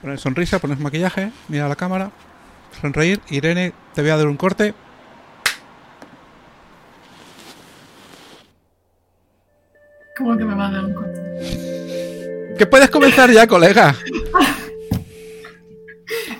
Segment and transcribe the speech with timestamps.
[0.00, 2.10] Poner sonrisa, poner maquillaje, mira a la cámara,
[2.80, 3.20] sonreír.
[3.28, 4.72] Irene, te voy a dar un corte.
[10.16, 12.54] ¿Cómo que me va a dar un corte?
[12.56, 13.94] Que puedes comenzar ya, colega.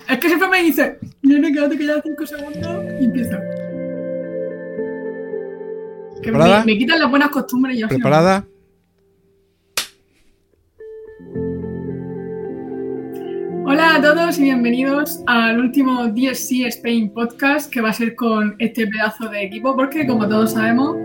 [0.08, 3.40] Es que siempre me dice, Irene, quédate que ya 5 segundos y empieza.
[6.22, 7.84] Que me, quitan las buenas costumbres y.
[7.84, 8.44] ¿Preparada?
[14.00, 18.86] A todos y bienvenidos al último DSC Spain podcast que va a ser con este
[18.86, 20.96] pedazo de equipo porque como todos sabemos,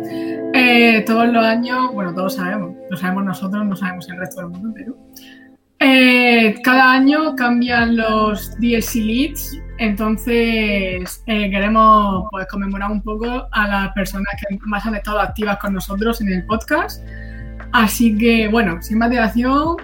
[0.54, 4.52] eh, todos los años, bueno, todos sabemos, lo sabemos nosotros, no sabemos el resto del
[4.52, 4.98] mundo, pero
[5.80, 13.68] eh, cada año cambian los DSC Leads, entonces eh, queremos pues, conmemorar un poco a
[13.68, 17.04] las personas que más han estado activas con nosotros en el podcast.
[17.74, 19.76] Así que, bueno, sin más dilación,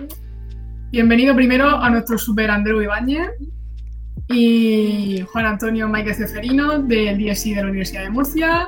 [0.92, 3.30] Bienvenido primero a nuestro super Andreu Ibáñez
[4.28, 8.68] y Juan Antonio Maike Ceferino del DSI de la Universidad de Murcia,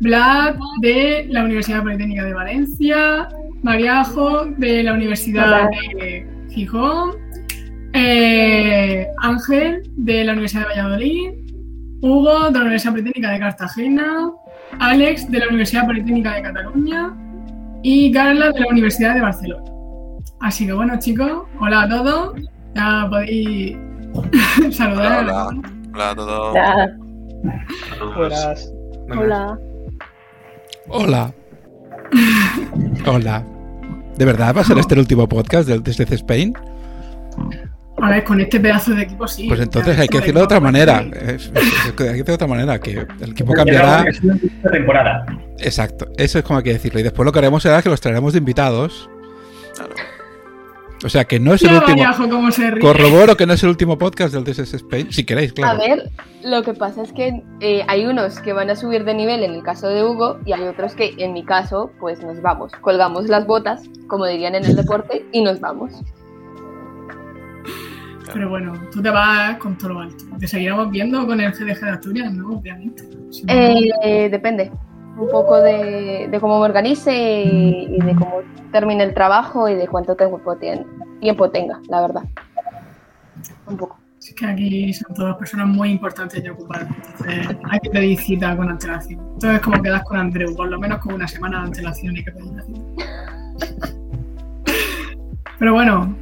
[0.00, 3.28] Vlad de la Universidad Politécnica de Valencia,
[3.62, 5.70] Mariajo de la Universidad Hola.
[6.00, 7.12] de Gijón,
[7.92, 11.30] eh, Ángel de la Universidad de Valladolid,
[12.02, 14.32] Hugo de la Universidad Politécnica de Cartagena,
[14.80, 17.14] Alex de la Universidad Politécnica de Cataluña
[17.84, 19.69] y Carla de la Universidad de Barcelona.
[20.40, 22.34] Así que bueno, chicos, hola a todos.
[22.74, 23.76] Ya podéis
[24.76, 25.24] saludar.
[25.24, 25.48] Hola,
[25.92, 26.56] Hola a todos.
[28.16, 28.72] Buenas.
[29.16, 29.58] hola.
[30.88, 31.32] Hola.
[33.06, 33.44] Hola.
[34.16, 36.54] ¿De verdad va a ser este el último podcast del DSC Spain?
[38.02, 39.46] A ver, con este pedazo de equipo sí.
[39.48, 41.02] Pues entonces hay que Este decirlo de otra manera.
[41.02, 41.10] sí.
[41.14, 44.04] Es- es- hay que decirlo de otra manera, que el equipo cambiará.
[44.22, 45.26] una temporada.
[45.58, 47.00] Exacto, eso es como hay que decirlo.
[47.00, 49.08] Y después lo que haremos será que los traeremos de invitados.
[49.74, 49.94] Claro.
[51.02, 51.96] O sea, que no es el Ya último.
[51.96, 52.82] Mariajo cómo se ríe.
[52.82, 55.10] Corroboro que no es el último podcast del DSS Spain.
[55.10, 55.78] Si queréis, A claro.
[55.78, 56.10] ver,
[56.44, 59.52] lo que pasa es que eh, hay unos que van a subir de nivel en
[59.54, 63.26] el caso de Hugo y hay otros que en mi caso pues nos vamos, colgamos
[63.28, 65.90] las botas, como dirían en el deporte, y nos vamos.
[68.32, 70.24] Pero bueno, tú te vas con todo lo alto.
[70.38, 72.50] Te seguiremos viendo con el GDG de Asturias, ¿no?
[72.58, 73.02] Obviamente.
[73.04, 73.52] No-
[74.04, 74.70] Eh, depende
[75.16, 78.40] un poco de, de cómo me organice y, de cómo
[78.72, 80.40] termine el trabajo y de cuánto tiempo,
[81.20, 82.22] tiempo tenga, la verdad.
[83.66, 83.98] Un poco.
[84.18, 86.88] Es que aquí son todas personas muy importantes y ocupadas.
[87.06, 89.20] Entonces hay que pedir cita con antelación.
[89.34, 92.32] Entonces como quedas con Andreu, por lo menos con una semana de antelación hay que
[92.32, 92.52] pedir.
[95.58, 96.14] Pero bueno,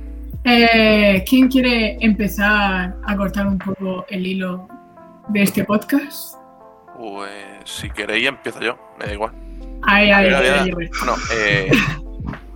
[0.44, 4.66] eh, ¿quién quiere empezar a cortar un poco el hilo
[5.28, 6.37] de este podcast?
[6.98, 9.32] Pues si queréis empiezo yo, me da igual.
[9.32, 10.18] Mira.
[10.18, 10.70] ahí, ahí.
[10.98, 11.70] Bueno, eh,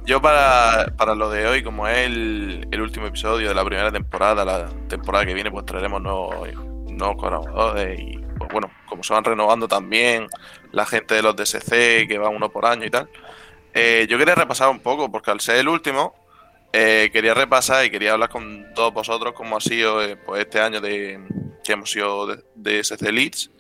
[0.05, 3.93] yo para, para lo de hoy, como es el, el último episodio de la primera
[3.93, 6.53] temporada, la temporada que viene, pues traeremos nuevos,
[6.89, 10.27] nuevos colaboradores y pues bueno, como se van renovando también
[10.73, 13.09] la gente de los DSC, que va uno por año y tal.
[13.75, 16.15] eh, yo quería repasar un poco, porque al ser el último,
[16.73, 20.59] eh, quería repasar y quería hablar con todos vosotros cómo ha sido eh, pues este
[20.59, 21.21] año de
[21.63, 23.51] que hemos sido de, DSC Leads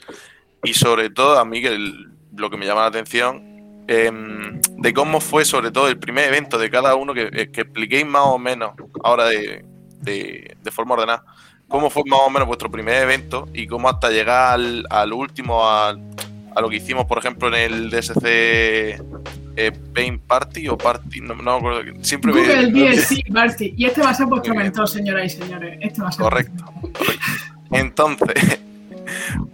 [0.62, 3.50] y sobre todo a mí que el- lo que me llama la atención
[3.88, 7.62] em, de cómo fue sobre todo el primer evento de cada uno, que, eh, que
[7.62, 8.72] expliquéis más o menos
[9.02, 9.64] ahora de,
[10.00, 11.24] de- de forma ordenada,
[11.68, 15.68] cómo fue más o menos vuestro primer evento y cómo hasta llegar al, al último,
[15.68, 16.00] al-
[16.54, 18.22] a, lo que hicimos, por ejemplo, en el DSC
[19.56, 23.74] eh, Paint Party o Party, no, no me acuerdo, siempre me- Google DSC Barty.
[23.76, 25.78] Y este va a ser vuestro mentor, señoras y señores.
[25.80, 26.64] Este va a ser Correcto.
[27.70, 28.60] Entonces,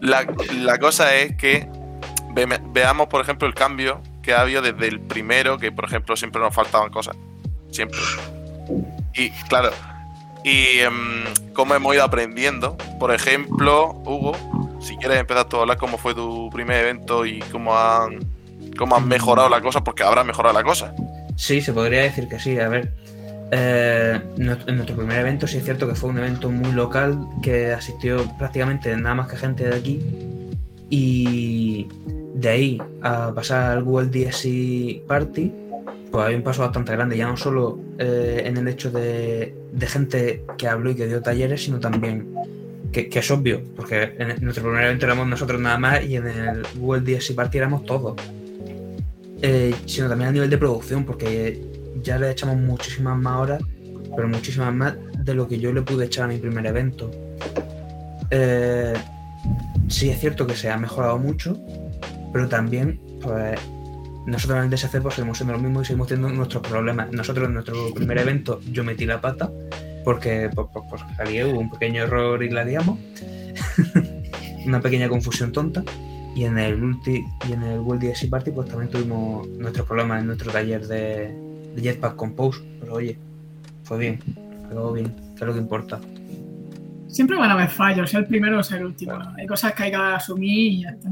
[0.01, 0.27] la,
[0.63, 1.69] la cosa es que
[2.35, 6.17] ve- veamos, por ejemplo, el cambio que ha habido desde el primero, que por ejemplo
[6.17, 7.17] siempre nos faltaban cosas.
[7.71, 7.99] Siempre.
[9.15, 9.71] Y claro,
[10.45, 12.77] y em, cómo hemos ido aprendiendo.
[13.01, 14.33] Por ejemplo, Hugo,
[14.81, 18.19] si quieres empezar tú a hablar cómo fue tu primer evento y cómo han,
[18.77, 20.95] cómo han mejorado la cosa, porque habrá mejorado la cosa.
[21.37, 22.59] Sí, se podría decir que sí.
[22.59, 22.93] A ver,
[23.51, 24.47] eh, en
[24.77, 28.95] nuestro primer evento sí es cierto que fue un evento muy local que asistió prácticamente
[28.97, 30.01] nada más que gente de aquí.
[30.91, 31.89] Y
[32.35, 35.53] de ahí a pasar al Google DSI Party,
[36.11, 39.87] pues hay un paso bastante grande, ya no solo eh, en el hecho de, de
[39.87, 42.35] gente que habló y que dio talleres, sino también
[42.93, 46.27] que, que es obvio, porque en nuestro primer evento éramos nosotros nada más y en
[46.27, 48.17] el Google DSI Party éramos todos.
[49.41, 51.61] Eh, sino también a nivel de producción, porque
[52.03, 53.63] ya le echamos muchísimas más horas,
[54.17, 57.11] pero muchísimas más de lo que yo le pude echar a mi primer evento.
[58.31, 58.95] Eh,
[59.89, 61.59] sí es cierto que se ha mejorado mucho,
[62.33, 63.59] pero también, pues,
[64.27, 67.11] nosotros en el DSC pues, seguimos siendo lo mismo y seguimos teniendo nuestros problemas.
[67.13, 69.51] Nosotros en nuestro primer evento yo metí la pata,
[70.05, 72.99] porque, por, por- por salir, hubo un pequeño error y la liamos.
[74.67, 75.83] Una pequeña confusión tonta.
[76.35, 80.21] Y en el ulti, y en el World DSI Party pues también tuvimos nuestros problemas
[80.21, 81.35] en nuestro taller de,
[81.75, 82.61] de Jetpack Compose.
[82.81, 83.19] Pero oye,
[83.85, 84.21] fue bien,
[84.67, 86.01] acabó bien, que es lo que importa.
[87.09, 89.19] Siempre van a haber fallos, sea el primero o sea el último.
[89.37, 91.09] Hay cosas que hay que asumir y ya está.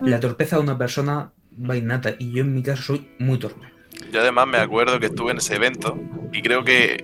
[0.00, 3.66] La torpeza de una persona va innata y yo en mi caso soy muy torpe.
[4.12, 5.98] Yo además me acuerdo que estuve en ese evento
[6.32, 7.02] y creo que,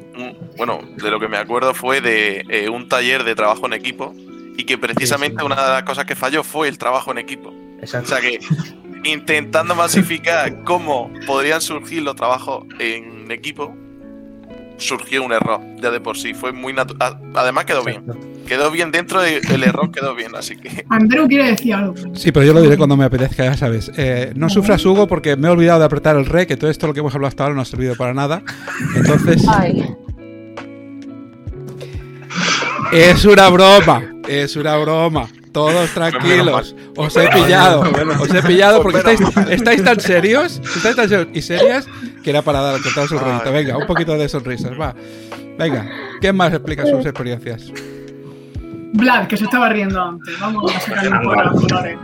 [0.58, 4.14] bueno, de lo que me acuerdo fue de eh, un taller de trabajo en equipo
[4.58, 5.46] y que precisamente Sí, sí.
[5.46, 7.48] una de las cosas que falló fue el trabajo en equipo.
[7.48, 8.10] O Exacto.
[8.10, 8.38] sea que
[9.04, 13.74] intentando masificar cómo podrían surgir los trabajos en equipo,
[14.78, 16.34] surgió un error ya de por sí.
[16.34, 17.18] Fue muy natural.
[17.34, 18.04] Además quedó bien.
[18.46, 20.34] Quedó bien dentro de- del error, quedó bien.
[20.34, 21.94] Así que Andrew quiere decir algo.
[22.14, 23.90] Sí, pero yo lo diré cuando me apetezca, ya sabes.
[23.96, 26.86] Eh, no sufras, Hugo, porque me he olvidado de apretar el rec, que todo esto
[26.88, 28.42] lo que hemos hablado hasta ahora no ha servido para nada.
[28.96, 29.94] Entonces, Ay,
[32.92, 35.28] es una broma, es una broma.
[35.52, 36.74] Todos tranquilos.
[36.96, 37.82] Os he pillado,
[38.20, 39.20] os he pillado porque estáis,
[39.50, 41.86] estáis tan serios, estáis tan serios y serias
[42.24, 43.52] que era para dar contaros el rollito.
[43.52, 44.94] Venga, un poquito de sonrisas, va.
[45.58, 45.88] Venga,
[46.20, 47.70] ¿quién más explica sus experiencias?
[48.94, 50.38] Vlad, que se estaba riendo antes.
[50.38, 51.98] Vamos a sacarle un poco las colores.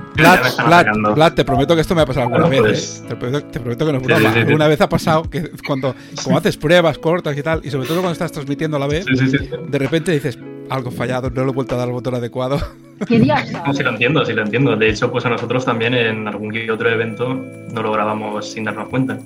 [1.15, 3.05] Vlad, te prometo que esto me ha pasado alguna vez, pues- ¿eh?
[3.09, 4.33] Te prometo, te prometo que no es broma.
[4.33, 4.53] sí, sí, sí.
[4.55, 7.99] Una vez ha pasado que cuando como haces pruebas cortas y tal, y sobre todo
[7.99, 9.51] cuando estás transmitiendo a la vez, Sí, sí, sí.
[9.69, 10.39] de repente dices,
[10.71, 12.59] algo fallado, no le he vuelto a dar el botón adecuado.
[13.67, 14.77] No, sí lo entiendo, sí lo entiendo.
[14.77, 18.65] De hecho, pues a nosotros también en algún que otro evento no lo grabamos sin
[18.65, 19.19] darnos cuenta.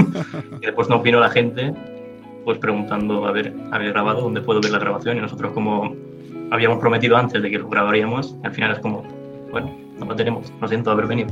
[0.60, 1.72] y después nos vino la gente
[2.44, 4.22] pues preguntando, a ver, ¿habéis grabado?
[4.22, 5.18] ¿Dónde puedo ver la grabación?
[5.18, 5.94] Y nosotros como
[6.50, 9.02] habíamos prometido antes de que lo grabaríamos, al final es como,
[9.50, 11.28] bueno, no lo tenemos, lo siento haber venido.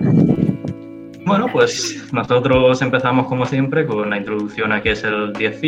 [1.26, 5.60] bueno, pues nosotros empezamos como siempre con la introducción a qué es el 10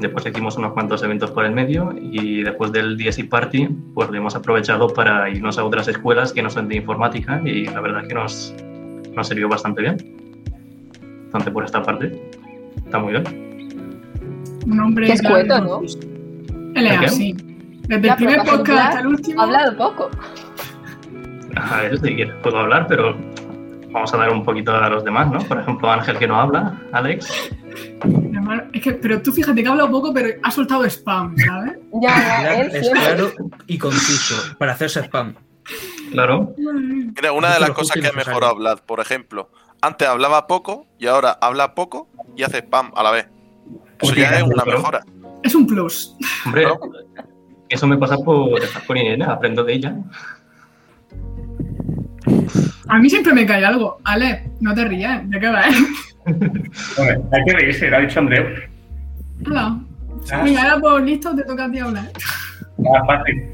[0.00, 4.16] Después hicimos unos cuantos eventos por el medio y después del DSI Party, pues lo
[4.16, 8.02] hemos aprovechado para irnos a otras escuelas que no son de informática y la verdad
[8.02, 8.54] es que nos,
[9.14, 9.96] nos sirvió bastante bien.
[11.24, 12.30] Bastante por esta parte.
[12.84, 13.24] Está muy bien.
[14.66, 15.06] Un hombre.
[15.06, 15.80] Qué escueto, ¿no?
[15.80, 17.06] Él es ¿El qué?
[17.06, 17.36] así.
[17.88, 19.40] Desde Ya, el primer podcast hablar, hasta el último.
[19.40, 20.10] Ha hablado poco.
[21.56, 23.16] A ver, si quieres puedo hablar, pero
[23.90, 25.38] vamos a dar un poquito a los demás, ¿no?
[25.38, 27.50] Por ejemplo, Ángel que no habla, Alex.
[28.34, 31.72] Hermano, es que, pero tú fíjate que ha hablado poco, pero ha soltado spam, ¿sabes?
[32.02, 33.02] Ya, ya, Claro, él es siempre.
[33.02, 33.32] claro
[33.66, 35.34] y conciso para hacerse spam.
[36.12, 36.54] Claro.
[36.56, 39.50] Mira, una de las cosas que ha mejorado Vlad, por ejemplo,
[39.80, 43.26] antes hablaba poco y ahora habla poco y hace spam a la vez.
[44.00, 45.04] Eso ya es una mejora.
[45.42, 46.14] Es un plus.
[46.44, 46.78] Hombre, ¿No?
[47.68, 49.96] eso me pasa por estar con Irene, aprendo de ella.
[52.88, 53.98] A mí siempre me cae algo.
[54.04, 55.64] Ale, no te rías, ¿de qué va?
[56.26, 58.44] Hay que reírse, lo ha dicho Andreu.
[59.46, 59.78] Hola.
[60.32, 60.40] Ah.
[60.44, 62.10] Ahora pues listo, te toca a ti hablar.
[63.06, 63.44] Fácil.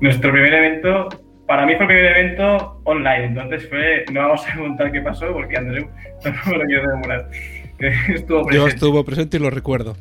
[0.00, 1.08] Nuestro primer evento,
[1.46, 5.32] para mí fue el primer evento online, entonces fue, no vamos a preguntar qué pasó
[5.32, 5.88] porque Andreu
[6.24, 7.30] no me lo quiero demorar.
[7.78, 9.96] Que estuvo Yo presente estuve presente y lo recuerdo.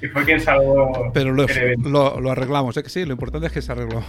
[0.00, 1.88] y fue quien salvó Pero lo, el evento.
[1.88, 2.82] lo, lo arreglamos, ¿eh?
[2.82, 4.02] Que sí, lo importante es que se arregló.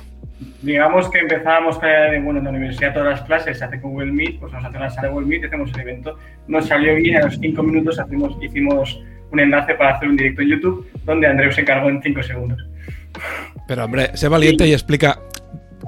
[0.62, 4.40] Digamos que empezábamos bueno, en la universidad todas las clases se hace con Google Meet,
[4.40, 6.18] pues nos hace una sala de Google Meet y hacemos el evento.
[6.48, 9.00] Nos salió bien, a los cinco minutos hacemos, hicimos
[9.32, 12.66] un enlace para hacer un directo en YouTube donde Andreu se encargó en cinco segundos.
[13.68, 15.20] Pero hombre, sé valiente y explica,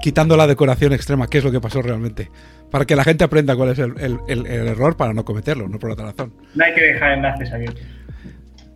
[0.02, 2.30] quitando la decoración extrema, qué es lo que pasó realmente.
[2.72, 5.68] Para que la gente aprenda cuál es el, el- el- el error para no cometerlo,
[5.68, 6.34] no por otra razón.
[6.56, 7.84] No hay que dejar enlaces abiertos.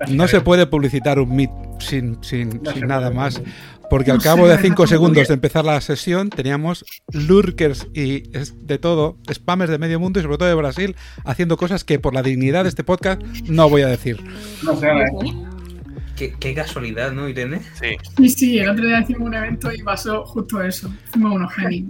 [0.10, 3.16] No se puede publicitar un Meet sin, sin, No sin nada puede.
[3.16, 3.42] más.
[3.89, 8.77] Porque al cabo de cinco ¿cómo segundos de empezar la sesión teníamos lurkers y de
[8.77, 12.22] todo, spammers de medio mundo y sobre todo de Brasil, haciendo cosas que por la
[12.22, 14.22] dignidad de este podcast no voy a decir.
[14.63, 14.88] No sé.
[16.15, 17.62] Qué, qué casualidad, ¿no, Irene?
[17.79, 17.96] Sí.
[18.17, 20.91] Sí, sí, el otro día hicimos un evento y pasó justo eso.
[21.08, 21.86] Hicimos unos genios.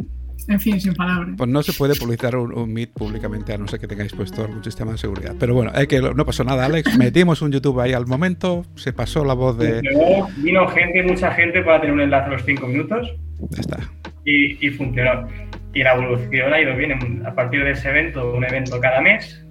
[0.50, 1.36] En fin, sin palabras.
[1.38, 4.44] Pues no se puede publicitar un, un Meet públicamente a no ser que tengáis puesto
[4.44, 5.36] algún sistema de seguridad.
[5.40, 6.98] Pero bueno, es que no pasó nada, Alex.
[6.98, 9.82] Metimos un YouTube ahí al momento, se pasó la voz de...
[9.84, 13.14] Luego vino gente, mucha gente para tener un enlace a los cinco minutos
[13.52, 13.78] Ya está.
[14.26, 15.28] y, y funcionó.
[15.74, 16.92] Y la evolución ha ido bien.
[16.94, 19.46] En- A partir de ese evento, un evento cada mes,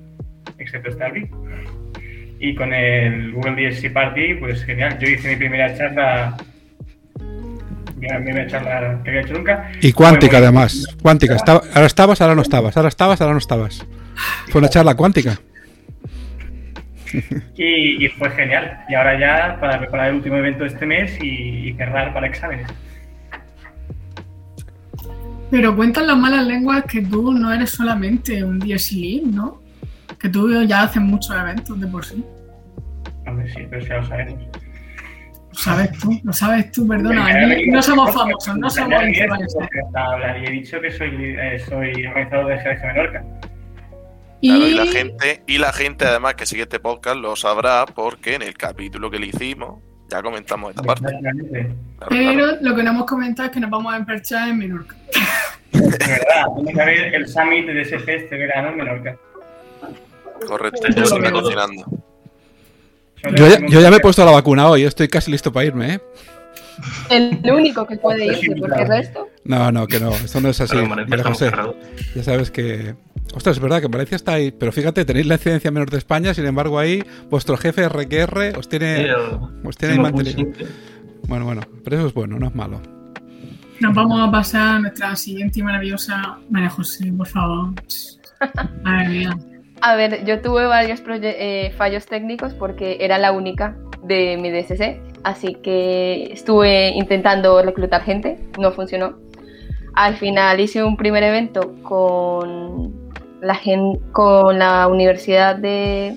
[0.58, 1.28] excepto este abril.
[2.40, 4.98] Y con el Google DSC Party, pues genial.
[5.00, 6.36] Yo hice mi primera charla,
[7.98, 9.70] mi primera charla que había hecho nunca.
[9.80, 10.86] Y cuántica además.
[11.02, 11.34] Cuántica.
[11.36, 12.76] Estaba- ahora estabas, ahora no estabas.
[12.76, 13.86] Ahora estabas, ahora no estabas.
[14.48, 15.38] Fue una charla cuántica.
[17.56, 18.80] Y, y fue genial.
[18.88, 22.26] Y ahora ya para preparar el último evento de este mes y, y cerrar para
[22.26, 22.68] exámenes.
[25.50, 29.62] Pero cuentan las malas lenguas que tú no eres solamente un DSI Lead, ¿no?
[30.20, 32.22] Que tú ya haces muchos eventos de por sí.
[33.26, 34.34] Hombre, sí, pero ya lo sabemos.
[35.58, 37.26] Sabes tú, lo sabes tú, perdona.
[37.26, 39.70] aquí no somos famosos, no somos influencers.
[40.42, 43.24] Y he dicho que soy, eh, soy organizador de GDG Menorca.
[44.40, 44.70] Claro, y...
[44.70, 48.42] Y la gente, y la gente además que sigue este podcast lo sabrá porque en
[48.42, 51.04] el capítulo que le hicimos ya comentamos esta parte.
[51.04, 51.74] Exactamente.
[51.98, 52.58] Claro, Pero claro.
[52.62, 54.96] lo que no hemos comentado es que nos vamos a emperchar en Menorca.
[55.72, 59.16] De verdad, tiene que haber el summit de DSG este verano en Menorca.
[60.46, 61.84] Correcto, Yo ya se está cocinando.
[63.37, 65.94] Yo ya, yo ya me he puesto la vacuna hoy, estoy casi listo para irme,
[65.94, 66.00] ¿eh?
[67.10, 69.28] El único que puede irse, porque el resto.
[69.44, 70.76] No, no, que no, esto no es así.
[70.76, 71.50] María José,
[72.14, 72.94] ya sabes que...
[73.34, 75.98] Ostras, es verdad que en Valencia está ahí, pero fíjate, tenéis la incidencia menor de
[75.98, 79.06] España, sin embargo ahí vuestro jefe RQR os tiene,
[79.64, 80.50] os tiene ahí mantenido.
[81.26, 82.80] Bueno, bueno, pero eso es bueno, no es malo.
[83.80, 87.75] Nos vamos a pasar a nuestra siguiente y maravillosa María José, por favor.
[88.82, 89.38] Madre mía.
[89.80, 95.00] A ver, yo tuve varios eh, fallos técnicos porque era la única de mi DSC,
[95.23, 99.18] así que estuve intentando reclutar gente, no funcionó.
[99.94, 106.16] Al final hice un primer evento con la, Universidad de,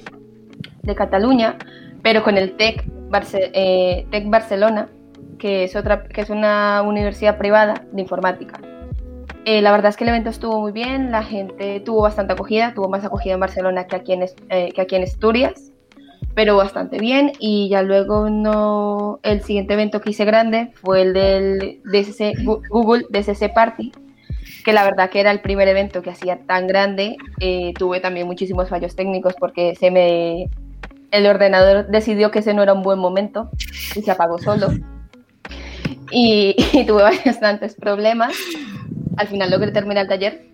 [0.96, 1.58] Cataluña,
[2.01, 4.89] pero con el eh, TEC Barcelona,
[5.38, 8.60] que es, otra, que es una universidad privada de informática.
[9.45, 12.74] Eh, la verdad es que el evento estuvo muy bien, la gente tuvo bastante acogida,
[12.75, 15.71] tuvo más acogida en Barcelona que aquí en, eh, que aquí en Asturias,
[16.36, 17.31] pero bastante bien.
[17.39, 23.05] Y ya luego no, el siguiente evento que hice grande fue el del Gu- Google
[23.10, 23.91] DSC Party,
[24.63, 27.15] que la verdad que era el primer evento que hacía tan grande.
[27.39, 30.50] Eh, tuve también muchísimos fallos técnicos porque se me,
[31.10, 33.50] el ordenador decidió que ese no era un buen momento
[33.95, 34.67] y se apagó solo.
[36.12, 38.36] Y, y tuve bastantes problemas
[39.18, 40.46] al final logré terminar el taller.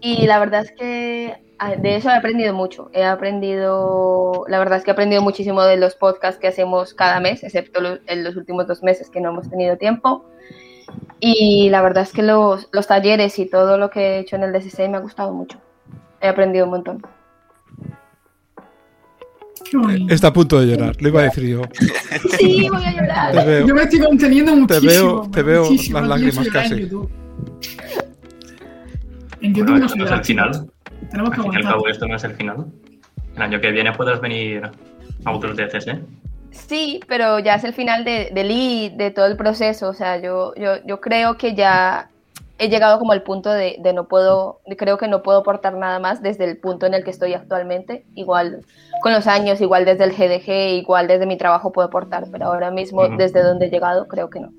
[0.00, 1.36] Y la verdad es que
[1.78, 2.90] de eso he aprendido mucho.
[2.92, 7.20] He aprendido, la verdad es que he aprendido muchísimo de los podcasts que hacemos cada
[7.20, 10.24] mes, excepto en los últimos dos meses que no hemos tenido tiempo.
[11.20, 14.44] Y la verdad es que los, los talleres y todo lo que he hecho en
[14.44, 15.58] el DSC me ha gustado mucho.
[16.20, 17.06] He aprendido un montón.
[20.08, 21.62] Está a punto de llorar, lo iba a decir yo.
[22.38, 23.46] Sí, voy a Te llorar.
[23.46, 23.66] veo.
[23.66, 24.88] Yo me estoy conteniendo muchísimo.
[24.90, 26.00] veo- te veo muchísimo.
[26.00, 26.74] las lágrimas casi.
[26.74, 27.10] En YouTube,
[29.40, 30.66] En YouTube Bueno, no es el final.
[31.10, 31.72] Tenemos que y al aguantar.
[31.72, 32.66] cabo, esto no es el final.
[33.36, 34.62] El año que viene podrás venir
[35.24, 36.00] a otros DCs, ¿eh?
[36.50, 39.88] Sí, pero ya es el final de, del lead, de todo el proceso.
[39.88, 42.10] O sea, yo, yo, yo creo que ya
[42.60, 45.74] he llegado como al punto de, de no puedo, de creo que no puedo aportar
[45.74, 48.04] nada más desde el punto en el que estoy actualmente.
[48.14, 48.60] Igual
[49.02, 52.70] con los años, igual desde el GDG, igual desde mi trabajo puedo aportar, pero ahora
[52.70, 53.16] mismo Ujú.
[53.16, 54.52] desde donde he llegado creo que no.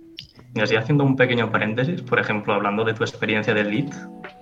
[0.55, 3.89] Y así haciendo un pequeño paréntesis, por ejemplo, hablando de tu experiencia de lead,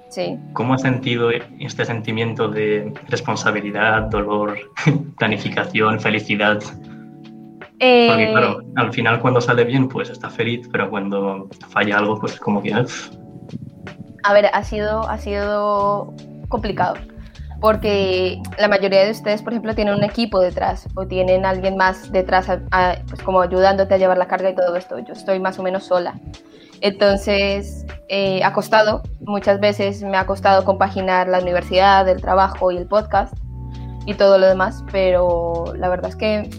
[0.08, 0.40] Sí.
[0.54, 4.58] ¿cómo has sentido este sentimiento de responsabilidad, dolor,
[5.20, 6.60] planificación, felicidad?
[6.60, 12.20] Porque Eh, claro, al final cuando sale bien, pues está feliz, pero cuando falla algo,
[12.20, 12.74] pues como que...
[14.24, 16.14] A ver, ha sido, ha sido
[16.50, 16.96] complicado.
[17.62, 22.10] Porque la mayoría de ustedes, por ejemplo, tienen un equipo detrás o tienen alguien más
[22.12, 24.98] detrás, a- a- pues como ayudándote a llevar la carga y todo esto.
[25.00, 26.18] Yo estoy más o menos sola.
[26.80, 32.78] Entonces, eh, ha costado, muchas veces me ha costado compaginar la universidad, el trabajo y
[32.78, 33.34] el podcast
[34.06, 36.50] y todo lo demás, pero la verdad es que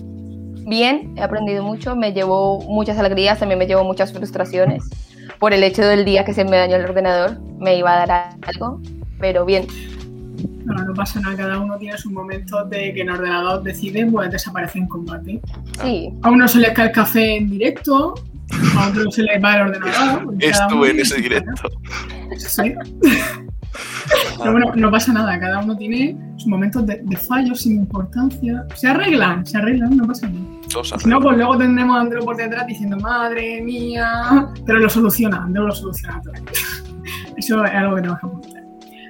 [0.66, 4.84] bien, he aprendido mucho, me llevo muchas alegrías, también me llevo muchas frustraciones
[5.38, 8.36] por el hecho del día que se me dañó el ordenador, me iba a dar
[8.42, 8.80] algo,
[9.18, 9.66] pero bien.
[10.64, 14.30] No, no pasa nada, cada uno tiene sus momentos de que el ordenador decide pues,
[14.30, 15.40] desaparecer en combate.
[15.82, 18.14] Sí, A uno se le cae el café en directo,
[18.76, 20.34] a otro se le va el ordenador.
[20.40, 21.68] Estuve en ese directo.
[22.36, 22.74] Sí.
[24.38, 28.66] Pero bueno, no pasa nada, cada uno tiene sus momentos de, de fallos sin importancia.
[28.74, 30.60] Se arreglan, se arreglan, no pasa nada.
[30.98, 35.42] Si no, pues luego tendremos a Andreu por detrás diciendo, madre mía, pero lo soluciona,
[35.44, 36.34] Andreu lo soluciona todo.
[37.36, 38.62] Eso es algo que tenemos que apuntar.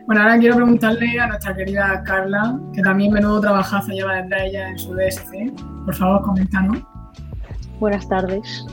[0.06, 4.70] Bueno, ahora quiero preguntarle a nuestra querida Carla, que también menudo trabajazo lleva detrás ella
[4.70, 5.52] en su DSC.
[5.84, 6.78] Por favor, coméntanos.
[7.78, 8.66] Buenas tardes.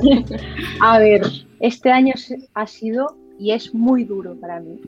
[0.80, 1.22] A ver,
[1.60, 2.14] este año
[2.54, 4.80] ha sido y es muy duro para mí.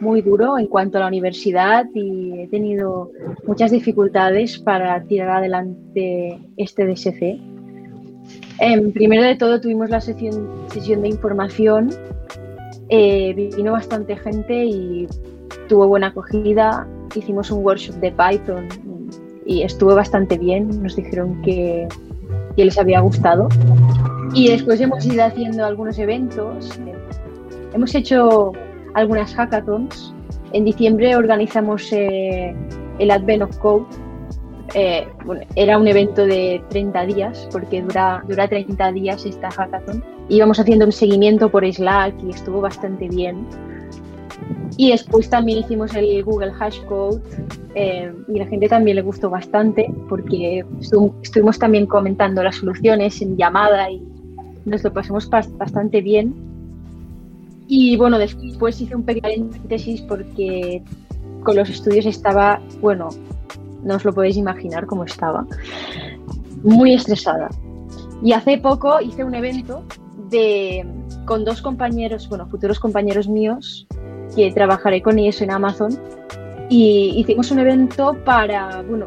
[0.00, 3.10] Muy duro en cuanto a la universidad y he tenido
[3.46, 7.40] muchas dificultades para tirar adelante este DSC.
[8.58, 11.90] Em, primero de todo tuvimos la sesión, sesión de información.
[12.88, 15.08] Eh, vino bastante gente y
[15.68, 16.86] tuvo buena acogida.
[17.14, 18.68] Hicimos un workshop de Python
[19.46, 20.82] y estuvo bastante bien.
[20.82, 21.88] Nos dijeron que,
[22.56, 23.48] que les había gustado.
[24.34, 26.78] Y después hemos ido haciendo algunos eventos.
[27.74, 28.52] Hemos hecho
[28.94, 30.14] algunas hackathons.
[30.52, 32.54] En diciembre organizamos eh,
[32.98, 33.86] el Advent of Code.
[34.74, 40.02] eh, bueno, era un evento de 30 días, porque dura, dura 30 días esta hackathon.
[40.28, 43.46] Íbamos haciendo un seguimiento por Slack y estuvo bastante bien.
[44.76, 47.20] Y después también hicimos el Google Hashcode
[47.74, 50.64] eh, y la gente también le gustó bastante porque
[51.22, 54.02] estuvimos también comentando las soluciones en llamada y
[54.64, 56.51] nos lo pasamos bastante bien.
[57.66, 60.82] Y bueno, después hice un pequeño paréntesis porque
[61.42, 63.08] con los estudios estaba, bueno,
[63.82, 65.46] no os lo podéis imaginar cómo estaba,
[66.62, 67.48] muy estresada.
[68.22, 69.84] Y hace poco hice un evento
[70.30, 70.86] de,
[71.24, 73.86] con dos compañeros, bueno, futuros compañeros míos,
[74.34, 75.98] que trabajaré con ellos en Amazon,
[76.68, 79.06] y hicimos un evento para, bueno,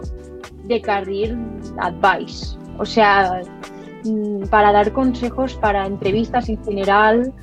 [0.66, 1.38] de career
[1.80, 3.42] advice, o sea,
[4.04, 7.34] mm, para dar consejos para entrevistas en general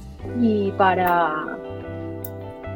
[0.41, 1.59] y para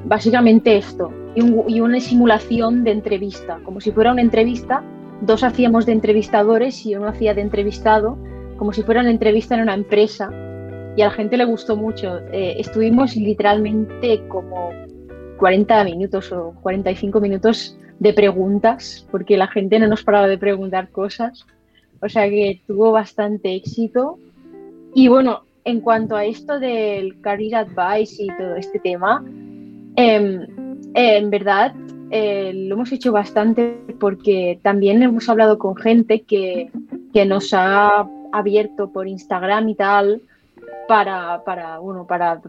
[0.04, 4.82] básicamente esto, y, una simulación de entrevista, como si fuera una entrevista,
[5.20, 8.16] dos hacíamos de entrevistadores y uno hacía de entrevistado,
[8.56, 10.30] como si fuera una entrevista en una empresa,
[10.96, 12.20] y a la gente le gustó mucho.
[12.32, 14.70] Eh, estuvimos literalmente como
[15.36, 20.90] 40 minutos o 45 minutos de preguntas, porque la gente no nos paraba de preguntar
[20.90, 21.46] cosas.
[22.00, 24.18] O sea que tuvo bastante éxito.
[24.94, 29.23] Y bueno, en cuanto a esto del career advice y todo este tema,
[29.96, 30.46] eh,
[30.94, 31.75] en verdad,
[32.11, 36.70] eh, lo hemos hecho bastante porque también hemos hablado con gente que,
[37.26, 40.20] nos ha abierto por Instagram y tal
[40.87, 42.42] para, para, bueno, para,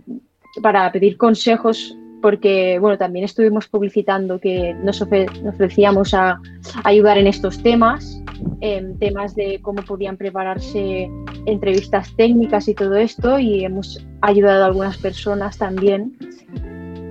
[0.61, 6.39] para pedir consejos porque bueno, también estuvimos publicitando que nos, ofrecíamos a,
[6.83, 8.21] ayudar en estos temas,
[8.61, 11.09] en temas de cómo podían prepararse
[11.45, 16.17] entrevistas técnicas y todo esto, y hemos ayudado a algunas personas también.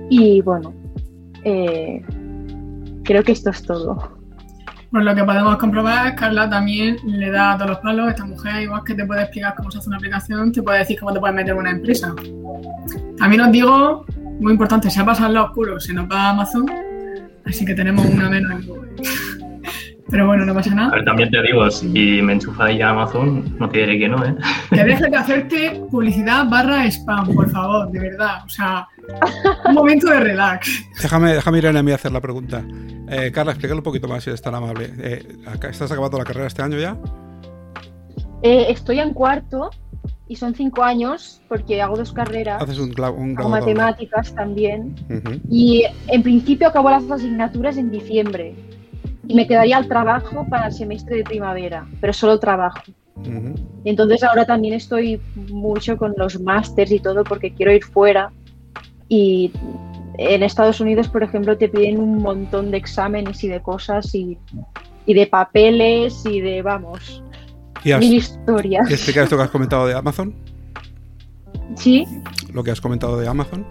[0.09, 0.73] Y bueno,
[1.43, 2.01] eh,
[3.03, 4.17] creo que esto es todo.
[4.91, 8.61] Pues lo que podemos comprobar, Carla también le da todos los palos a esta mujer,
[8.61, 11.19] igual que te puede explicar cómo se hace una aplicación, te puede decir cómo te
[11.19, 12.15] puedes meter en una empresa.
[13.17, 14.05] También os digo,
[14.39, 16.65] muy importante, se ha pasado al lado oscuro, se nos va a Amazon,
[17.45, 18.65] así que tenemos una menos
[20.09, 20.89] Pero bueno, no pasa nada.
[20.89, 24.23] A ver, también te digo, si me enchufáis a Amazon, no te diré que no,
[24.23, 24.35] ¿eh?
[24.69, 28.45] Que dejes de hacerte publicidad barra spam, por favor, de verdad.
[28.45, 28.87] O sea,
[29.65, 30.69] un momento de relax.
[31.01, 32.63] Déjame, déjame ir a mí a hacer la pregunta.
[33.09, 34.93] Eh, Carla, explícale un poquito más si eres tan amable.
[34.99, 35.25] Eh,
[35.69, 36.97] ¿Estás acabando la carrera este año ya?
[38.43, 39.71] Eh, estoy en cuarto
[40.27, 42.61] y son cinco años porque hago dos carreras.
[42.61, 44.95] Haces un, un hago matemáticas también.
[45.49, 48.55] Y en principio acabo las asignaturas en diciembre
[49.27, 52.81] y me quedaría el trabajo para el semestre de primavera, pero solo trabajo.
[53.83, 58.31] Entonces ahora también estoy mucho con los másters y todo porque quiero ir fuera
[59.09, 59.51] y
[60.17, 64.37] en Estados Unidos, por ejemplo, te piden un montón de exámenes y de cosas y,
[65.05, 67.23] de papeles y de, vamos,
[67.95, 68.89] mil historias.
[68.89, 70.35] ¿Y esto que has comentado de Amazon?
[71.75, 72.05] Sí.
[72.53, 73.65] Lo que has comentado de Amazon.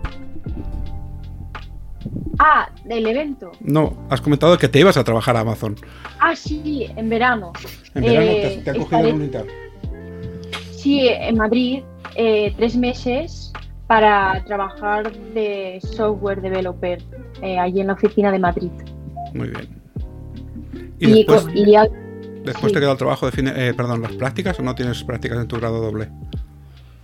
[2.38, 3.52] Ah, del evento.
[3.60, 5.76] No, has comentado que te ibas a trabajar a Amazon.
[6.20, 7.52] Ah, sí, en verano.
[7.94, 9.44] En verano te, te, ha cogido en Unitar.
[10.72, 11.82] Sí, en Madrid,
[12.14, 13.52] eh, tres meses
[13.86, 17.02] para trabajar de software developer
[17.42, 18.70] eh, allí en la oficina de Madrid.
[19.34, 19.68] Muy bien.
[20.98, 21.46] ¿Y, después,
[22.46, 25.48] después te queda el trabajo de eh, perdón, las prácticas o no tienes prácticas en
[25.48, 26.08] tu grado doble?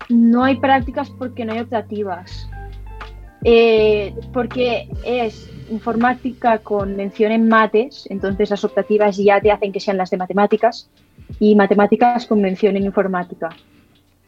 [0.08, 2.48] No hay prácticas porque no hay optativas.
[3.44, 9.80] Eh, porque es informática con mención en mates, entonces las optativas ya te hacen que
[9.80, 10.88] sean las de matemáticas
[11.40, 13.50] y matemáticas con mención en informática.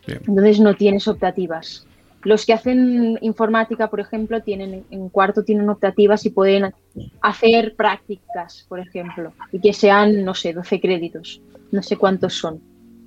[0.06, 1.86] Entonces no tienes optativas.
[2.24, 6.72] Los que hacen informática, por ejemplo, tienen en cuarto tienen optativas y pueden
[7.20, 11.40] hacer prácticas, por ejemplo, y que sean, no sé, 12 créditos.
[11.70, 12.60] No sé cuántos son,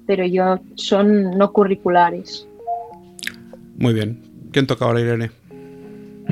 [0.06, 2.48] pero yo son no curriculares.
[3.78, 4.22] Muy bien.
[4.52, 5.32] ¿Quién toca ahora, Irene?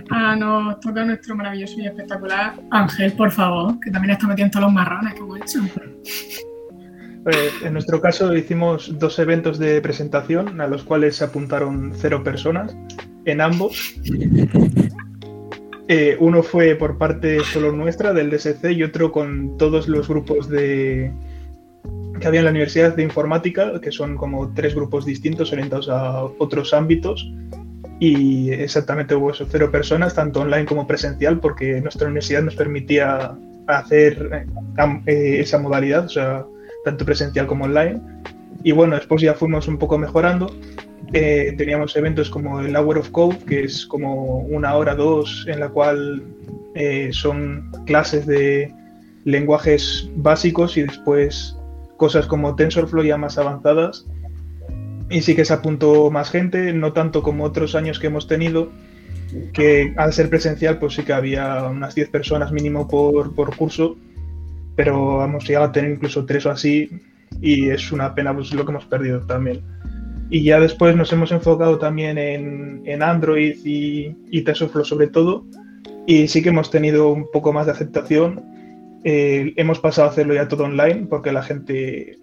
[0.10, 4.66] Ah, nos toca nuestro maravilloso y espectacular Ángel, por favor, que también está metiendo todos
[4.66, 5.60] los marrones que hemos hecho.
[7.32, 12.24] Eh, en nuestro caso hicimos dos eventos de presentación a los cuales se apuntaron cero
[12.24, 12.76] personas
[13.26, 13.96] en ambos.
[15.88, 20.50] Eh, uno fue por parte solo nuestra del DSC y otro con todos los grupos
[20.50, 21.14] de
[22.20, 26.24] que había en la Universidad de Informática, que son como tres grupos distintos orientados a
[26.24, 27.32] otros ámbitos
[28.00, 33.38] y exactamente hubo eso, cero personas, tanto online como presencial, porque nuestra universidad nos permitía
[33.68, 34.48] hacer
[35.06, 36.46] eh, esa modalidad, o sea,
[36.86, 38.02] tanto presencial como online.
[38.64, 40.56] Y bueno, después ya fuimos un poco mejorando.
[41.12, 45.60] Eh, teníamos eventos como el Hour of Code, que es como una hora, dos, en
[45.60, 46.24] la cual
[47.12, 48.74] son clases de
[49.26, 51.58] lenguajes básicos y después
[51.98, 54.06] cosas como TensorFlow ya más avanzadas.
[55.10, 58.72] Y sí que se apuntó más gente, no tanto como otros años que hemos tenido,
[59.54, 63.98] que al ser presencial pues sí que había unas 10 personas mínimo por, por curso,
[64.76, 66.90] pero hemos llegado a tener incluso tres o así
[67.42, 69.62] y es una pena pues lo que hemos perdido también.
[70.30, 75.46] Y ya después nos hemos enfocado también en, en Android y, y TensorFlow sobre todo,
[76.08, 78.44] y sí que hemos tenido un poco más de aceptación.
[79.04, 82.18] Eh, hemos pasado a hacerlo ya todo online porque la gente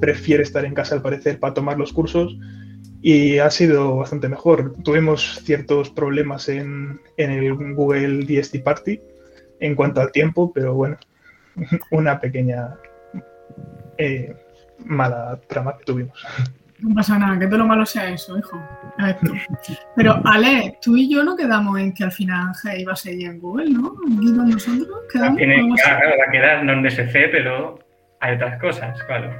[0.00, 2.36] prefiere estar en casa al parecer para tomar los cursos
[3.00, 4.74] y ha sido bastante mejor.
[4.82, 9.00] Tuvimos ciertos problemas en, en el Google DST Party
[9.60, 10.96] en cuanto al tiempo, pero bueno,
[11.90, 12.74] una pequeña
[13.98, 14.34] eh,
[14.84, 16.18] mala trama que tuvimos.
[16.80, 18.60] No pasa nada, que todo lo malo sea eso, hijo.
[18.98, 19.32] Esto.
[19.96, 23.30] Pero, Ale, tú y yo no quedamos en que al final Ángel iba a seguir
[23.30, 23.94] en Google, ¿no?
[24.06, 25.38] Aquí con nosotros quedamos.
[25.38, 27.78] Tiene, a- claro, va a quedar no en DSC, pero
[28.20, 29.32] hay otras cosas, claro.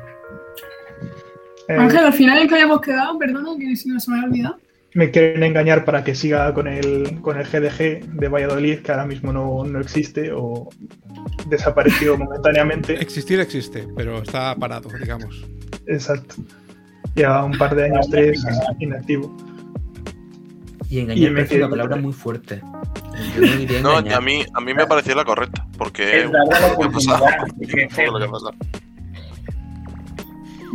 [1.69, 4.25] Eh, Ángel, al final en que habíamos quedado, perdona, que si no se me ha
[4.25, 4.59] olvidado.
[4.97, 9.05] Me quieren engañar para que siga con el, con el GDG de Valladolid, que ahora
[9.05, 10.71] mismo no, no existe o
[11.49, 12.95] desapareció momentáneamente.
[12.95, 15.45] Existir existe, pero está parado, digamos.
[15.87, 16.37] Exacto.
[17.15, 18.43] Lleva un par de años, tres,
[18.79, 19.37] inactivo.
[20.89, 22.63] Y Y engañar me parece una palabra muy fuerte.
[23.69, 26.41] Yo no No, a mí, a mí me pareció la correcta, porque Es la
[27.69, 27.87] ¿qué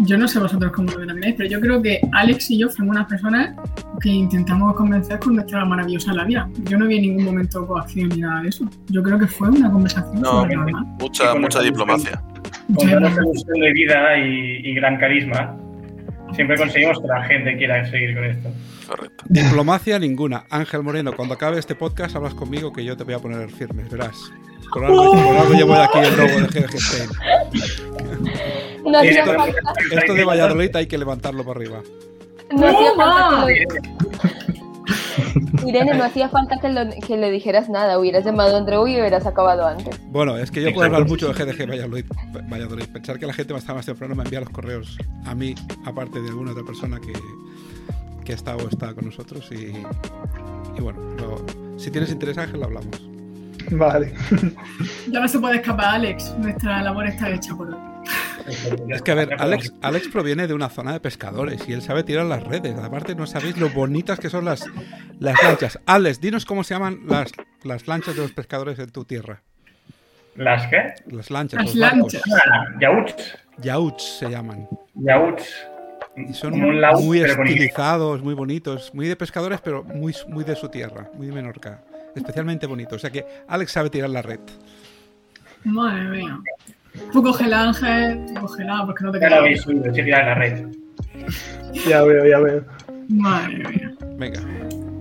[0.04, 2.96] Yo no sé vosotros cómo lo miráis, pero yo creo que Alex y yo fuimos
[2.96, 3.56] unas personas
[4.02, 6.50] que intentamos convencer con nuestra maravillosa labia.
[6.64, 8.66] Yo no vi en ningún momento coacción ni nada de eso.
[8.88, 10.86] Yo creo que fue una conversación No, súper normal.
[11.00, 12.22] mucha, mucha diplomacia.
[12.76, 15.56] Con evolución de vida y, y gran carisma,
[16.34, 18.50] siempre conseguimos que la gente quiera seguir con esto.
[18.88, 19.24] Correcto.
[19.30, 20.46] Diplomacia ninguna.
[20.50, 23.90] Ángel Moreno, cuando acabe este podcast hablas conmigo que yo te voy a poner firmes,
[23.90, 24.18] verás.
[24.74, 26.68] Por algo, por algo llevo aquí el logo de.
[28.84, 31.82] No Esto- de Valladolid hay que levantarlo para arriba.
[32.52, 33.72] no hacía falta que lo-
[35.68, 37.98] Irene, no hacía falta que, lo- que le dijeras nada.
[38.00, 40.00] Hubieras llamado a Andreu y hubieras acabado antes.
[40.08, 42.06] Bueno, es que yo puedo hablar mucho de GDG Valladolid.
[42.52, 42.86] Valladolid.
[42.92, 45.56] Pensar que la gente va a estar más temprano me envía los correos a mí,
[45.86, 47.14] aparte de alguna otra persona que,
[48.26, 49.48] que está o está con nosotros.
[49.52, 49.74] Y,
[50.78, 51.46] y bueno, lo-
[51.80, 53.02] si tienes interés, Ángel, lo hablamos.
[53.70, 54.14] Vale.
[55.10, 56.36] Ya no se puede escapar, Alex.
[56.38, 57.92] Nuestra labor está hecha por hoy.
[58.90, 62.04] Es que, a ver, Alex, Alex proviene de una zona de pescadores y él sabe
[62.04, 62.78] tirar las redes.
[62.78, 64.66] Aparte, no sabéis lo bonitas que son las,
[65.20, 65.80] las lanchas.
[65.86, 67.32] Alex, dinos cómo se llaman las,
[67.64, 69.44] las lanchas de los pescadores en tu tierra.
[70.36, 70.94] ¿Las qué?
[71.08, 72.22] Las lanchas, Las lanchas.
[72.80, 73.38] Yauts.
[73.58, 74.68] Yauts se llaman.
[74.96, 75.68] Yauts.
[76.16, 80.68] Y son laúd, muy estilizados, muy bonitos, muy de pescadores, pero muy, muy de su
[80.68, 81.84] tierra, muy de Menorca.
[82.16, 82.96] Especialmente bonito.
[82.96, 84.40] O sea que Alex sabe tirar la red.
[85.64, 86.40] Madre mía.
[87.14, 88.26] Tú cógela, Ángel.
[88.34, 89.40] Tú cógela, porque no te Ya lo queda.
[89.40, 90.68] habéis subido, sí, tirar la red.
[91.88, 92.66] Ya veo, ya veo.
[93.10, 93.94] Madre mía.
[94.18, 94.42] Venga,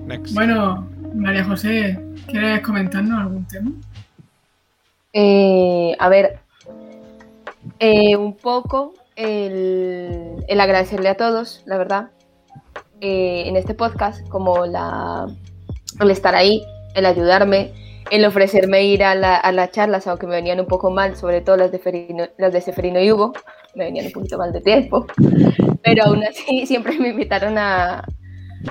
[0.07, 0.35] next.
[0.35, 3.73] Bueno, María José, ¿quieres comentarnos algún tema?
[5.13, 6.39] Eh, a ver,
[7.81, 12.11] eh, un poco el, el agradecerle a todos, la verdad,
[13.01, 15.27] eh, en este podcast, como la,
[15.99, 16.63] el estar ahí,
[16.95, 17.73] el ayudarme,
[18.11, 21.41] el ofrecerme ir a, la- a las charlas, aunque me venían un poco mal, sobre
[21.41, 23.33] todo las de, Ferino, las de Seferino y Hugo,
[23.75, 25.07] me venían un poquito mal de tiempo,
[25.83, 28.05] pero aún así siempre me invitaron a,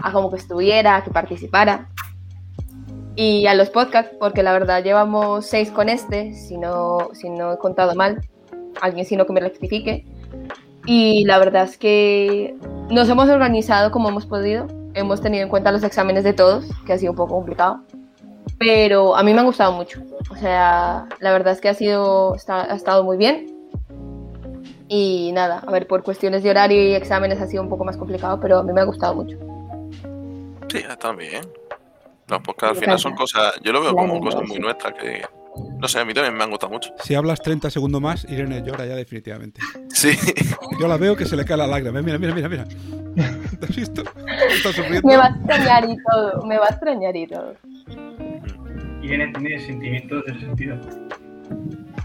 [0.01, 1.89] a como que estuviera, a que participara.
[3.15, 7.53] Y a los podcasts, porque la verdad llevamos seis con este, si no, si no
[7.53, 8.21] he contado mal,
[8.81, 10.05] alguien sino que me rectifique.
[10.85, 12.55] Y la verdad es que
[12.89, 16.93] nos hemos organizado como hemos podido, hemos tenido en cuenta los exámenes de todos, que
[16.93, 17.81] ha sido un poco complicado,
[18.57, 20.01] pero a mí me han gustado mucho.
[20.29, 23.55] O sea, la verdad es que ha, sido, está- ha estado muy bien.
[24.87, 27.95] Y nada, a ver, por cuestiones de horario y exámenes ha sido un poco más
[27.97, 29.37] complicado, pero a mí me ha gustado mucho.
[30.71, 31.41] Sí, está bien.
[32.27, 35.23] No, porque al final son cosas, yo lo veo como cosas muy nuestras que,
[35.79, 36.91] no sé, a mí también me han gustado mucho.
[37.03, 39.61] Si hablas 30 segundos más, Irene llora ya definitivamente.
[39.93, 40.11] Sí,
[40.79, 42.01] Yo la veo que se le cae la lágrima.
[42.01, 42.65] Mira, mira, mira, mira.
[43.59, 44.03] ¿Te has visto?
[44.51, 45.07] Está sufriendo.
[45.07, 47.53] Me va a extrañar y todo, me va a extrañar y todo.
[49.01, 50.79] Irene tiene sentimientos de ese sentido.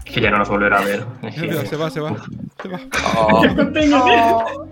[0.05, 1.05] Es que ya no nos volverá a ver.
[1.23, 2.15] Es Mira, que- se va, se va.
[2.61, 2.79] Se va.
[3.17, 3.41] Oh,
[3.93, 4.69] Oh,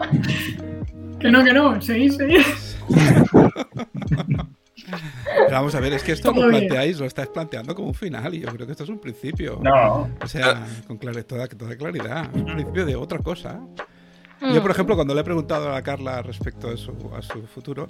[1.20, 2.78] Que no, que no, seguís, seguís.
[5.26, 8.34] Pero vamos a ver, es que esto lo planteáis, lo estáis planteando como un final
[8.34, 9.60] y yo creo que esto es un principio.
[9.64, 12.30] No, O sea, con claridad, toda, toda claridad.
[12.34, 13.60] Es un principio de otra cosa.
[14.52, 17.46] Yo, por ejemplo, cuando le he preguntado a la Carla respecto a su, a su
[17.48, 17.88] futuro,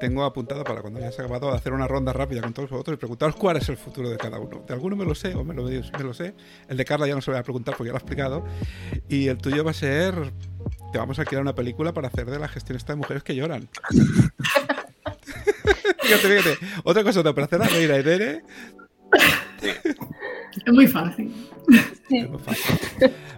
[0.00, 2.70] tengo apuntado para cuando ya se ha acabado de hacer una ronda rápida con todos
[2.70, 4.62] vosotros y preguntaros cuál es el futuro de cada uno.
[4.66, 6.34] De alguno me lo sé o me lo, me lo sé.
[6.68, 8.44] El de Carla ya no se lo voy a preguntar porque ya lo ha explicado.
[9.08, 10.32] Y el tuyo va a ser
[10.92, 13.34] te vamos a crear una película para hacer de la gestión esta de mujeres que
[13.34, 13.68] lloran.
[16.02, 16.58] fíjate, fíjate.
[16.84, 18.42] Otra cosa, para hacer a reír a Irene.
[20.64, 21.34] Es muy fácil.
[22.10, 22.78] Es muy fácil.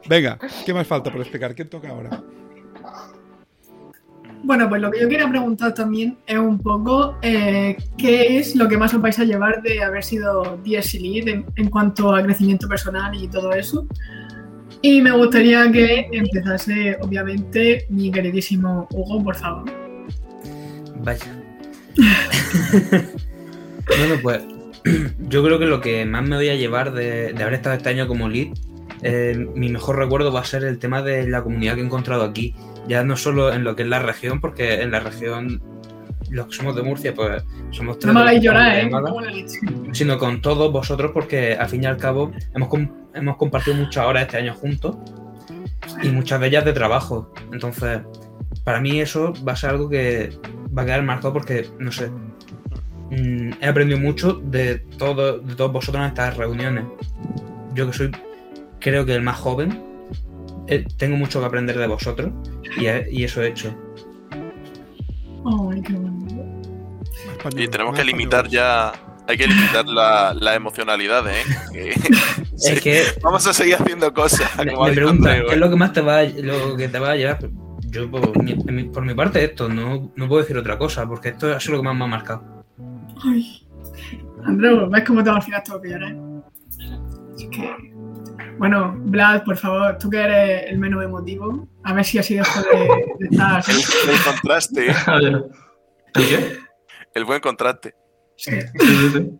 [0.07, 1.55] Venga, ¿qué más falta por explicar?
[1.55, 2.23] ¿Quién toca ahora?
[4.43, 8.69] Bueno, pues lo que yo quería preguntar también es un poco eh, qué es lo
[8.69, 12.69] que más os vais a llevar de haber sido DSC Lead en, cuanto a crecimiento
[12.69, 13.87] personal y todo eso.
[14.83, 19.65] Y me gustaría que empezase, obviamente, mi queridísimo Hugo, por favor.
[21.03, 21.27] Vaya.
[23.87, 24.43] bueno, pues
[25.29, 27.89] yo creo que lo que más me voy a llevar de, de haber estado este
[27.89, 28.49] año como lead,
[29.03, 32.25] eh, mi mejor recuerdo va a ser el tema de la comunidad que he encontrado
[32.25, 32.55] aquí.
[32.89, 35.61] Ya no solo en lo que es la región, porque en la región
[36.31, 38.13] los que somos de Murcia, pues somos tres.
[38.13, 38.91] No me llorar, ¿eh?
[39.93, 42.69] Sino con todos vosotros, porque al fin y al cabo hemos,
[43.15, 44.97] hemos compartido muchas horas este año juntos
[46.03, 47.33] y muchas de ellas de trabajo.
[47.53, 48.01] Entonces,
[48.65, 50.33] para mí eso va a ser algo que
[50.77, 52.11] va a quedar marcado porque, no sé,
[53.11, 56.85] mm, he aprendido mucho de, todo, de todos vosotros en estas reuniones.
[57.75, 58.11] Yo que soy,
[58.81, 59.83] creo que el más joven,
[60.69, 62.33] eh, tengo mucho que aprender de vosotros
[62.79, 63.75] y, y eso he hecho.
[65.45, 66.17] Ay, qué bonito.
[67.57, 68.93] Y tenemos que limitar ya.
[69.29, 71.43] Hay que limitar la, la emocionalidad, ¿eh?
[72.65, 74.51] Es que Vamos a seguir haciendo cosas.
[74.65, 77.11] me, como preguntan, ¿qué es lo que más te va a, lo que te va
[77.11, 77.39] a llevar?
[77.91, 81.61] Yo, por mi, por parte, esto, no, no puedo decir otra cosa, porque esto ha
[81.61, 82.65] sido lo que más me ha marcado.
[83.25, 83.67] Ay.
[84.45, 86.17] Andreu, ¿ves cómo te al final tengo que llorar?
[87.37, 87.96] Es que...
[88.59, 92.61] Bueno, Vlad, por favor, tú que eres el menos emotivo, a ver si así dejo
[92.63, 92.79] de,
[93.19, 93.73] de estar así.
[93.73, 94.91] El, el contraste.
[95.07, 95.45] A ver.
[96.15, 96.57] ¿El qué?
[97.15, 97.95] el buen contraste.
[98.37, 98.53] Sí.
[98.61, 99.31] Sí, sí, sí.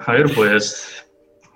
[0.00, 1.04] A ver, pues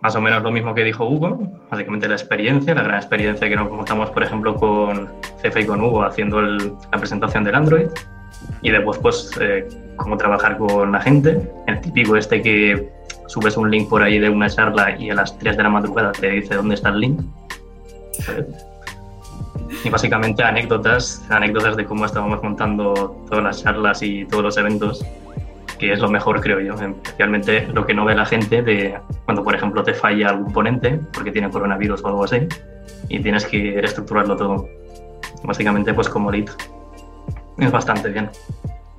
[0.00, 1.38] más o menos lo mismo que dijo Hugo,
[1.70, 5.08] básicamente la experiencia, la gran experiencia que nos contamos, por ejemplo, con
[5.40, 7.86] Cefa y con Hugo haciendo el- la presentación del Android,
[8.62, 12.90] y después, pues, eh, cómo trabajar con la gente, el típico este que
[13.32, 16.12] subes un link por ahí de una charla y a las 3 de la madrugada
[16.12, 17.20] te dice dónde está el link.
[19.84, 25.04] Y básicamente anécdotas, anécdotas de cómo estábamos montando todas las charlas y todos los eventos
[25.78, 26.74] que es lo mejor, creo yo.
[26.74, 31.00] Especialmente lo que no ve la gente de cuando, por ejemplo, te falla algún ponente
[31.12, 32.46] porque tiene coronavirus o algo así
[33.08, 34.68] y tienes que reestructurarlo todo.
[35.42, 36.50] Básicamente, pues como lead.
[37.56, 38.30] Es bastante bien.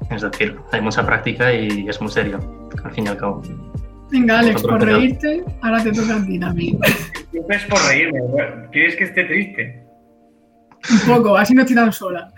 [0.09, 2.39] Es decir, hay mucha práctica y es muy serio,
[2.83, 3.43] al fin y al cabo.
[4.11, 6.77] Venga, Alex, por reírte, ahora te toca a ti también.
[7.31, 8.21] Siempre es por reírme.
[8.21, 9.83] bueno, ¿Quieres que esté triste?
[10.91, 12.31] Un poco, así no estoy tan sola.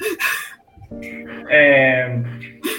[1.51, 2.23] Eh,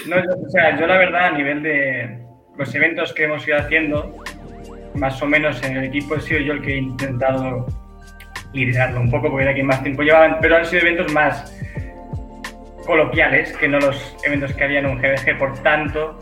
[0.07, 2.19] no, yo- o sea, yo la verdad, a nivel de
[2.57, 4.23] los eventos que hemos ido haciendo,
[4.95, 7.67] más o menos en el equipo he sido yo el que he intentado
[8.53, 11.53] liderarlo un poco, porque era quien más tiempo llevaban, pero han sido eventos más
[12.85, 16.17] coloquiales que no los eventos que había en un GBG, por tanto,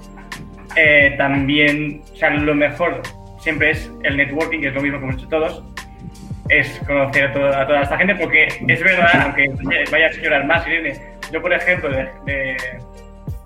[0.75, 3.01] eh, también, o sea, lo mejor
[3.39, 5.63] siempre es el networking, que es lo mismo que hemos hecho todos,
[6.49, 9.49] es conocer a, toda- a toda esta gente, porque es verdad, aunque
[9.91, 10.65] vaya a llorar más,
[11.31, 12.57] yo por ejemplo, de, de-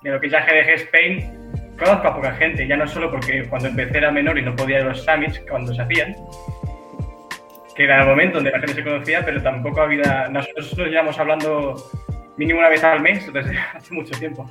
[0.01, 1.31] de lo que es ya GDG Spain,
[1.77, 4.77] conozco a poca gente, ya no solo porque cuando empecé era menor y no podía
[4.79, 6.15] ir a los summits cuando se hacían,
[7.75, 11.17] que era el momento donde la gente se conocía, pero tampoco había, nosotros nos llevamos
[11.19, 11.75] hablando
[12.37, 14.47] mínimo una vez al mes, entonces hace mucho tiempo.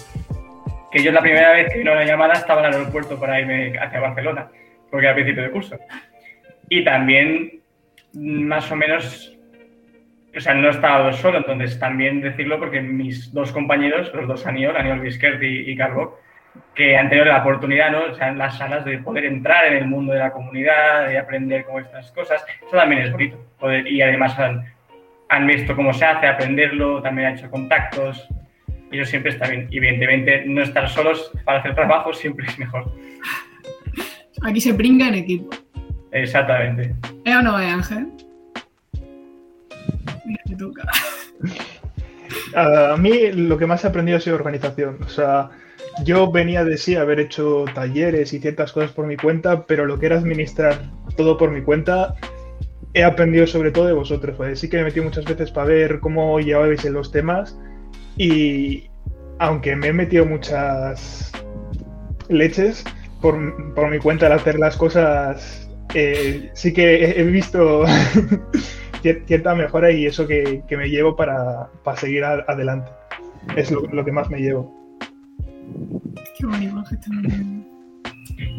[0.90, 3.79] Que yo la primera vez que vino la llamada estaba en el aeropuerto para irme
[3.79, 4.48] hacia Barcelona,
[4.90, 5.79] porque era principio de curso.
[6.68, 7.61] Y también,
[8.14, 9.37] más o menos,
[10.37, 14.77] o sea, no estaba solo, entonces también decirlo porque mis dos compañeros, los dos Aniol,
[14.77, 16.18] Aniol Bisquert y, y Carbo,
[16.74, 18.05] que han tenido la oportunidad, ¿no?
[18.05, 21.18] O sea, en las salas de poder entrar en el mundo de la comunidad, de
[21.18, 23.37] aprender cómo estas cosas, eso también es bonito.
[23.59, 24.64] Poder, y además han,
[25.29, 28.29] han visto cómo se hace, aprenderlo, también han hecho contactos,
[28.90, 29.68] y eso siempre está bien.
[29.70, 32.92] Y evidentemente no estar solos para hacer trabajo siempre es mejor.
[34.42, 35.51] Aquí se brinca en equipo.
[36.12, 36.94] Exactamente.
[37.24, 38.09] ¿Es o no es, Ángel?
[40.24, 40.85] Mira, te toca.
[42.55, 44.98] A mí lo que más he aprendido ha sido organización.
[45.05, 45.51] O sea,
[46.05, 49.98] yo venía de sí haber hecho talleres y ciertas cosas por mi cuenta, pero lo
[49.98, 50.81] que era administrar
[51.16, 52.14] todo por mi cuenta,
[52.94, 54.37] he aprendido sobre todo de vosotros.
[54.37, 57.59] Pues sí que me metí muchas veces para ver cómo llevabais en los temas
[58.18, 58.88] y
[59.38, 61.33] aunque me he metido muchas
[62.28, 62.85] leches
[63.22, 67.85] por, por mi cuenta al hacer las cosas, eh, sí que he, visto
[69.02, 72.90] cier- cierta mejora y eso que, que me llevo para, para seguir a- adelante.
[73.57, 74.74] Es lo, lo que más me llevo.
[76.38, 76.83] Qué bonito.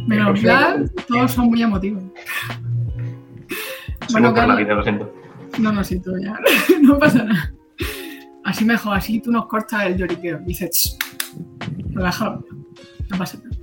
[0.08, 2.04] Menos Vlad, todos son muy emotivos.
[4.12, 5.14] Por la Carlos- vida, lo siento.
[5.60, 6.38] No, no, sí, tú ya.
[6.82, 7.54] no pasa nada.
[8.50, 10.40] Así mejor, así tú nos cortas el lloriqueo.
[10.40, 10.98] Dices, "Ch,
[11.94, 12.44] relajado.
[13.12, 13.56] No pasa nada.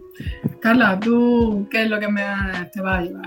[0.60, 2.22] Carla, ¿tú qué es lo que me
[2.72, 3.26] te va a llevar?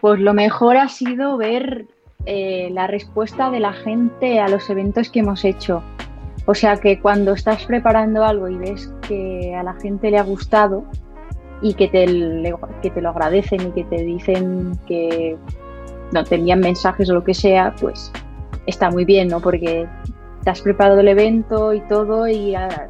[0.00, 1.84] Pues lo mejor ha sido ver
[2.24, 5.82] eh, la respuesta de la gente a los eventos que hemos hecho.
[6.46, 10.22] O sea que cuando estás preparando algo y ves que a la gente le ha
[10.22, 10.84] gustado
[11.60, 12.06] y que te,
[12.80, 15.36] que te lo agradecen y que te dicen que
[16.12, 18.10] no te envían mensajes o lo que sea, pues
[18.66, 19.38] está muy bien, ¿no?
[19.38, 19.86] Porque
[20.44, 22.88] te has preparado el evento y todo y a-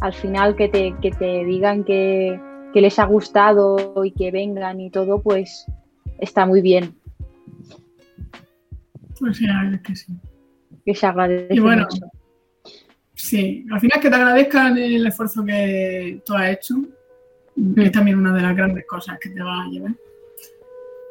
[0.00, 2.38] al final que te, que te digan que,
[2.72, 5.66] que les ha gustado y que vengan y todo, pues
[6.18, 6.94] está muy bien,
[9.18, 10.12] Pues sí, la verdad es que sí.
[10.84, 12.06] que se agradece Y bueno, mucho.
[13.14, 16.74] sí, al final que te agradezcan el esfuerzo que tú has hecho,
[17.76, 19.92] es también una de las grandes cosas que te va a llevar.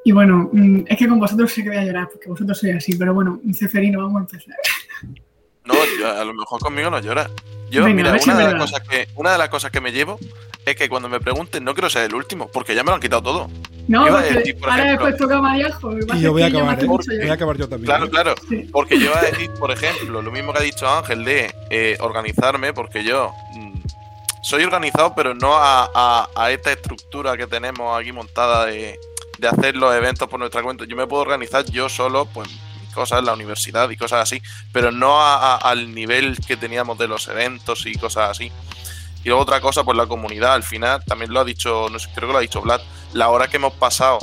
[0.06, 2.76] Y bueno, mm, es que con vosotros sé que voy a llorar, porque vosotros sois
[2.76, 4.56] así, pero bueno, Ceferino, vamos a empezar.
[5.66, 7.30] No, yo- a lo mejor conmigo no llora.
[7.70, 10.20] Yo, Venga, mira, una de, las cosas que, una de las cosas que me llevo
[10.66, 13.02] es que cuando me pregunten no quiero ser el último, porque ya me lo han
[13.02, 13.50] quitado todo.
[13.88, 15.92] No, Iba a porque decir, por ahora ejemplo- después toca Mariajo.
[16.16, 16.88] Y yo voy a acabar, ¿eh?
[16.88, 17.86] Voy a acabar yo también.
[17.88, 18.10] Claro, ¿eh?
[18.10, 18.36] claro.
[18.50, 18.70] Sí.
[18.72, 21.98] Porque yo iba a decir, por ejemplo, lo mismo que ha dicho Ángel de eh,
[22.00, 23.74] organizarme, porque yo mm,
[24.44, 28.98] soy organizado, pero no a, a- a esta estructura que tenemos aquí montada de,
[29.40, 30.86] de hacer los eventos por nuestra cuenta.
[30.86, 32.48] Yo me puedo organizar yo solo, pues
[32.94, 37.08] cosas la universidad y cosas así, pero no a- a- al nivel que teníamos de
[37.08, 38.52] los eventos y cosas así.
[39.24, 42.10] Y luego otra cosa, pues la comunidad, al final, también lo ha dicho, no sé,
[42.14, 42.82] creo que lo ha dicho Vlad,
[43.14, 44.20] la hora que hemos pasado,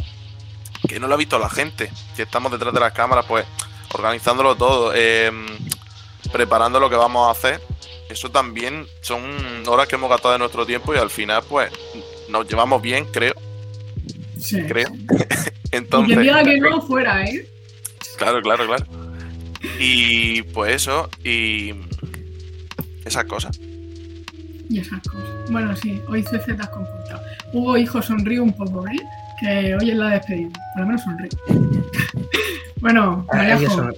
[0.88, 3.44] que no lo ha visto la gente, que estamos detrás de las cámaras, pues
[3.92, 5.32] organizándolo todo, eh,
[6.32, 7.60] preparando lo que vamos a hacer.
[8.08, 9.22] Eso también son
[9.68, 11.70] horas que hemos gastado de nuestro tiempo y al final, pues,
[12.28, 13.34] nos llevamos bien, creo.
[14.38, 14.62] Sí.
[14.66, 14.88] creo.
[14.94, 15.06] Y
[15.72, 17.46] Entonces, quien diga que no, fuera, ¿eh?
[18.20, 18.84] Claro, claro, claro.
[19.78, 21.74] Y pues eso, y
[23.04, 23.58] esas cosas.
[24.68, 25.50] Y esas cosas.
[25.50, 27.22] Bueno, sí, hoy te has comportado.
[27.52, 29.00] Hugo, hijo, sonríe un poco, ¿eh?
[29.40, 30.50] Que hoy es la despedida.
[30.74, 31.30] Por lo menos sonríe.
[32.80, 33.90] bueno, Ah, bueno.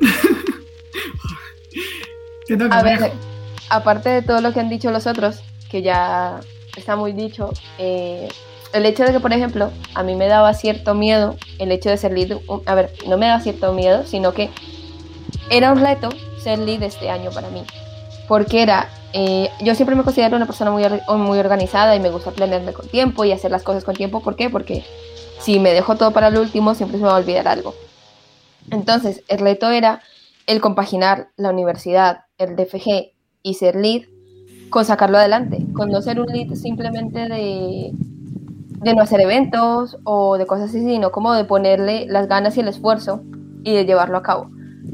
[2.46, 3.12] te toca, A ver,
[3.70, 6.40] aparte de todo lo que han dicho los otros, que ya
[6.76, 8.28] está muy dicho, eh,
[8.72, 11.96] el hecho de que, por ejemplo, a mí me daba cierto miedo el hecho de
[11.96, 12.38] ser lead.
[12.48, 14.50] un- A ver, no me daba cierto miedo, sino que
[15.50, 16.08] era un reto
[16.42, 17.62] ser lead este año para mí.
[18.28, 20.84] Porque era, eh, yo siempre me considero una persona muy,
[21.18, 24.20] muy organizada y me gusta planearme con tiempo y hacer las cosas con tiempo.
[24.20, 24.48] ¿Por qué?
[24.48, 24.84] Porque
[25.38, 27.74] si me dejo todo para el último, siempre se me va a olvidar algo.
[28.70, 30.02] Entonces, el reto era
[30.46, 34.02] el compaginar la universidad, el DFG y ser lead
[34.70, 37.92] con sacarlo adelante, con no ser un lead simplemente de,
[38.82, 42.60] de no hacer eventos o de cosas así, sino como de ponerle las ganas y
[42.60, 43.22] el esfuerzo
[43.62, 44.50] y de llevarlo a cabo.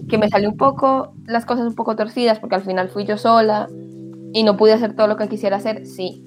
[0.08, 3.16] Que me salió un poco, las cosas un poco torcidas, porque al final fui yo
[3.16, 3.66] sola
[4.32, 6.22] y no pude hacer todo lo que quisiera hacer, sí,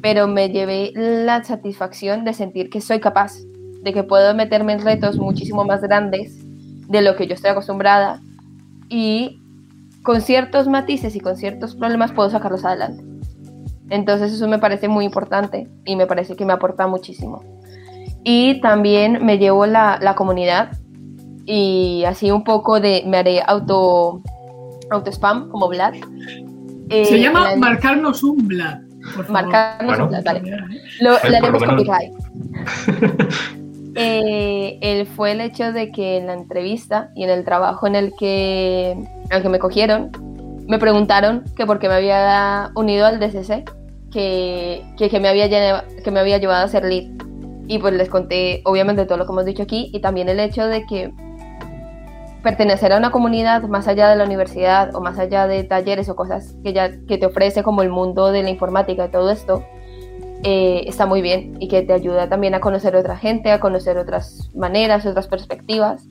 [0.00, 3.34] pero me llevé la satisfacción de sentir que soy capaz,
[3.82, 6.38] de que puedo meterme en retos muchísimo más grandes
[6.88, 8.20] de lo que yo estoy acostumbrada
[8.88, 9.40] y
[10.02, 13.09] con ciertos matices y con ciertos problemas puedo sacarlos adelante.
[13.90, 17.42] Entonces eso me parece muy importante y me parece que me aporta muchísimo.
[18.24, 20.70] Y también me llevo la, la comunidad
[21.46, 24.22] y así un poco de, me haré auto,
[24.90, 25.94] auto spam como Vlad.
[26.90, 28.78] Eh, Se llama la- marcarnos un Vlad.
[29.16, 29.30] Por favor.
[29.30, 30.04] Marcarnos Bueno.
[30.04, 30.42] un Vlad, vale.
[31.00, 32.12] Lo, haremos copyright.
[33.96, 37.96] Eh, el, fue el hecho de que en la entrevista y en el trabajo en
[37.96, 38.96] el que,
[39.30, 40.12] al que me cogieron,
[40.68, 43.64] me preguntaron que por qué me había unido al DCC,
[44.10, 47.10] que, que, me había, que me había llevado a ser lead.
[47.66, 50.66] Y pues les conté, obviamente, todo lo que hemos dicho aquí y también el hecho
[50.66, 51.12] de que
[52.42, 56.16] pertenecer a una comunidad más allá de la universidad o más allá de talleres o
[56.16, 59.64] cosas que, ya, que te ofrece como el mundo de la informática y todo esto,
[60.42, 63.98] eh, está muy bien y que te ayuda también a conocer otra gente, a conocer
[63.98, 66.06] otras maneras, otras perspectivas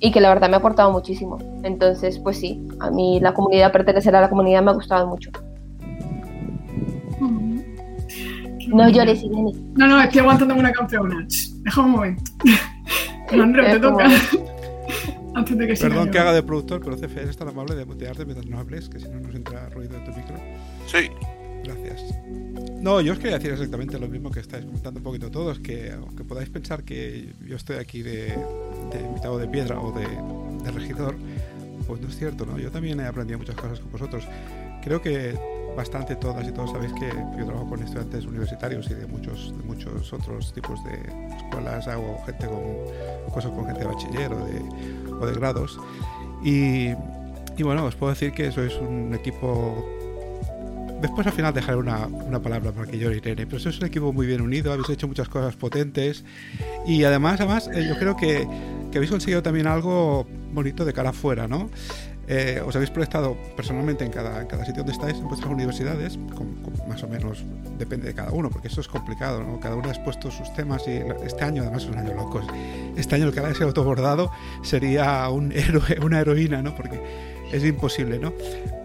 [0.00, 1.38] y que la verdad me ha aportado muchísimo.
[1.62, 5.30] Entonces, pues sí, a mí la comunidad, pertenecer a la comunidad me ha gustado mucho.
[8.74, 9.52] No llores, Irene.
[9.76, 11.26] No, no, estoy aguantándome una campeona.
[11.62, 12.32] Deja un momento.
[13.32, 14.04] Andrés, te Es toca.
[15.34, 16.20] Antes de que Perdón que yo.
[16.20, 19.08] haga de productor, pero CF, eres tan amable de mutearte mientras no hables, que si
[19.08, 20.36] no nos entra ruido en tu micro.
[20.86, 21.10] Sí,
[21.64, 22.14] Gracias.
[22.82, 25.92] No, yo os quería decir exactamente lo mismo que estáis comentando un poquito todos, que
[25.92, 28.34] aunque podáis pensar que yo estoy aquí de,
[28.92, 30.06] de invitado de piedra o de,
[30.62, 31.16] de regidor,
[31.86, 32.58] pues no es cierto, ¿no?
[32.58, 34.28] Yo también he aprendido muchas cosas con vosotros.
[34.82, 35.34] Creo que
[35.76, 37.08] bastante todas y todos sabéis que
[37.38, 40.94] yo trabajo con estudiantes universitarios y de muchos, de muchos otros tipos de
[41.36, 45.78] escuelas, hago gente con cosas con gente de bachiller o de, o de grados.
[46.44, 46.90] Y,
[47.56, 49.84] y bueno, os puedo decir que sois un equipo
[51.04, 54.10] Después al final dejaré una, una, palabra para que yo Irene, pero sois un equipo
[54.10, 56.24] muy bien unido, habéis hecho muchas cosas potentes
[56.86, 58.48] y además, además eh, yo creo que,
[58.90, 61.68] que, habéis conseguido también algo bonito de cara afuera, ¿no?
[62.26, 66.18] Eh, os habéis proyectado personalmente en cada, en cada sitio donde estáis, en vuestras universidades,
[66.34, 67.44] con, con más o menos
[67.78, 69.60] depende de cada uno, porque eso es complicado, ¿no?
[69.60, 72.40] Cada uno ha expuesto sus temas y este año además es un año loco.
[72.96, 74.30] Este año el que haya sido autobordado
[74.62, 76.74] sería un héroe, una heroína, ¿no?
[76.74, 77.00] Porque
[77.52, 78.32] es imposible, ¿no?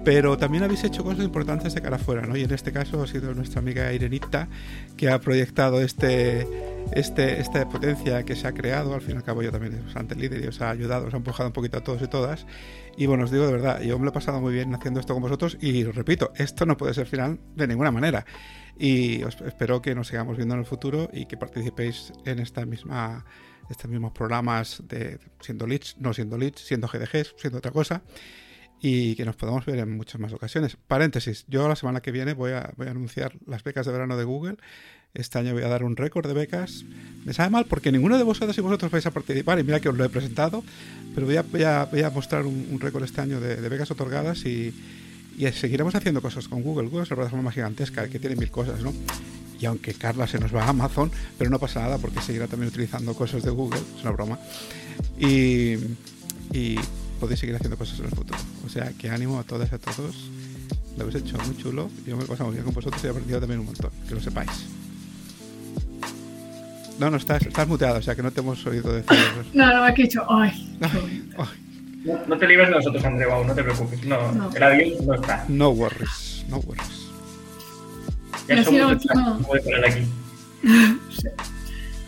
[0.04, 2.36] Pero también habéis hecho cosas importantes de cara afuera, ¿no?
[2.38, 4.48] Y en este caso ha sido nuestra amiga Irenita
[4.96, 6.48] que ha proyectado este,
[6.94, 8.94] este, esta potencia que se ha creado.
[8.94, 11.14] Al fin y al cabo yo también soy bastante líder y os ha ayudado, os
[11.14, 12.46] ha empujado un poquito a todos y todas.
[13.00, 15.14] Y bueno, os digo de verdad, yo me lo he pasado muy bien haciendo esto
[15.14, 18.26] con vosotros y os repito, esto no puede ser final de ninguna manera.
[18.78, 22.66] Y os espero que nos sigamos viendo en el futuro y que participéis en esta
[22.66, 23.24] misma
[23.70, 28.04] estos mismos programas de siendo leads, no siendo leads, siendo GDGs, siendo otra cosa
[28.82, 30.76] y que nos podamos ver en muchas más ocasiones.
[30.76, 34.18] Paréntesis, yo la semana que viene voy a, voy a anunciar las becas de verano
[34.18, 34.58] de Google.
[35.14, 36.86] Este año voy a dar un récord de becas.
[37.26, 39.90] Me sabe mal porque ninguno de vosotros y vosotros vais a participar y mira que
[39.90, 40.64] os lo he presentado,
[41.16, 44.74] pero voy a, mostrar un, récord este año de, becas otorgadas y,
[45.38, 46.88] y, seguiremos haciendo cosas con Google.
[46.88, 48.94] Google es una plataforma gigantesca que tiene mil cosas, ¿no?
[49.60, 52.70] Y aunque Carla se nos va a Amazon, pero no pasa nada porque seguirá también
[52.70, 54.40] utilizando cosas de Google, es una broma.
[55.20, 55.74] Y,
[56.54, 56.80] y
[57.20, 58.40] podéis seguir haciendo cosas en el futuro.
[58.66, 60.30] O sea, que ánimo a todas y a todos.
[60.96, 61.90] Lo habéis hecho muy chulo.
[62.06, 63.92] Yo me he pasado muy bien con vosotros y he aprendido también un montón.
[64.08, 64.79] Que lo sepáis.
[67.00, 69.18] No, no, estás, estás muteado, o sea que no te hemos oído decir.
[69.54, 70.78] no, no, aquí he dicho, ay.
[70.82, 71.48] ay, ay.
[72.04, 74.04] No, no, te libres de nosotros, Andreu, no te preocupes.
[74.06, 75.46] No, no, el avión no está.
[75.48, 77.10] No worries, no worries.
[78.48, 79.40] Ya y somos última...
[79.86, 80.08] aquí.
[81.10, 81.28] sí.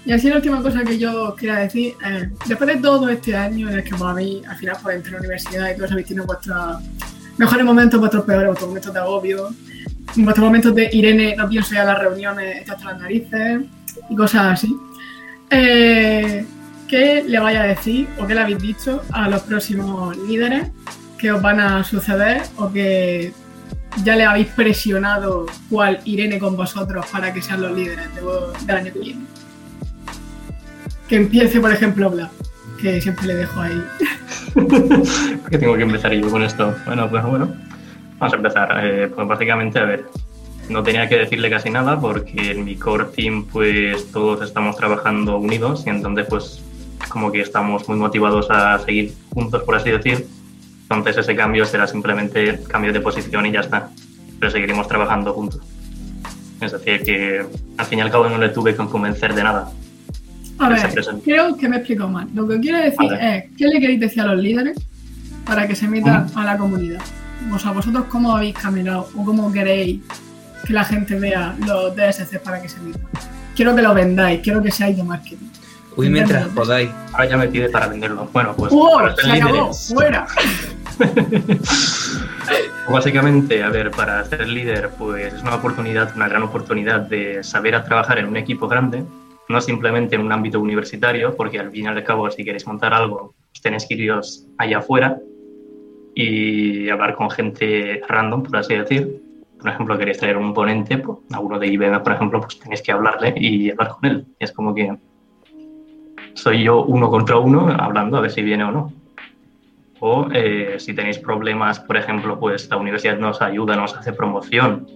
[0.03, 3.69] Y así la última cosa que yo quería decir, eh, después de todo este año
[3.69, 6.25] en el que para mí, al final, pues entre la universidad y todos habéis tenido
[6.25, 6.77] vuestros
[7.37, 9.49] mejores momentos, vuestros peores, vuestros momentos de agobio,
[10.15, 13.61] vuestros momentos de Irene, no pienso ir a las reuniones, echarte las narices
[14.11, 14.77] y cosas así.
[15.49, 16.45] Eh,
[16.87, 20.69] ¿Qué le vaya a decir o qué le habéis dicho a los próximos líderes
[21.17, 23.33] que os van a suceder o que
[24.03, 28.21] ya le habéis presionado cuál Irene con vosotros para que sean los líderes de,
[28.65, 29.25] del año que viene?
[31.11, 32.31] que empiece, por ejemplo, Bla,
[32.81, 33.83] que siempre le dejo ahí.
[34.53, 34.67] ¿Por
[35.49, 36.73] qué tengo que empezar yo con esto?
[36.85, 37.53] Bueno, pues bueno,
[38.17, 38.79] vamos a empezar.
[38.81, 40.05] Eh, pues básicamente, a ver,
[40.71, 45.37] no tenía que decirle casi nada porque en mi core team pues todos estamos trabajando
[45.37, 46.63] unidos y entonces pues
[47.09, 50.27] como que estamos muy motivados a seguir juntos, por así decir.
[50.83, 53.89] Entonces ese cambio será simplemente cambio de posición y ya está.
[54.39, 55.61] Pero seguiremos trabajando juntos.
[56.61, 57.45] Es decir, que
[57.77, 59.71] al fin y al cabo no le tuve que convencer de nada.
[60.59, 60.93] A ver,
[61.23, 62.27] creo que me explico mal.
[62.33, 64.77] Lo que quiero decir es, ¿qué le queréis decir a los líderes
[65.45, 67.01] para que se metan a la comunidad?
[67.51, 70.01] O sea, vosotros cómo habéis caminado o cómo queréis
[70.65, 73.01] que la gente vea los DSC para que se metan.
[73.55, 75.47] Quiero que lo vendáis, quiero que seáis de marketing.
[75.95, 76.89] Uy, mientras podáis.
[77.11, 78.27] Ahora ya me pide para venderlo.
[78.31, 78.71] Bueno, pues.
[78.73, 79.01] ¡Oh!
[79.17, 80.25] Se acabó, fuera.
[82.89, 87.75] Básicamente, a ver, para ser líder, pues es una oportunidad, una gran oportunidad de saber
[87.75, 89.03] a trabajar en un equipo grande,
[89.49, 92.93] no simplemente en un ámbito universitario, porque al fin y al cabo, si queréis montar
[92.93, 95.19] algo, pues tenéis que iros allá afuera
[96.15, 99.20] y hablar con gente random, por así decir.
[99.61, 102.81] Por ejemplo, queréis traer un ponente, pues, a uno de IBM, por ejemplo, pues tenéis
[102.81, 104.25] que hablarle y hablar con él.
[104.39, 104.97] Y es como que
[106.33, 108.93] soy yo uno contra uno hablando a ver si viene o no.
[109.99, 114.87] O eh, si tenéis problemas, por ejemplo, pues la universidad nos ayuda, nos hace promoción.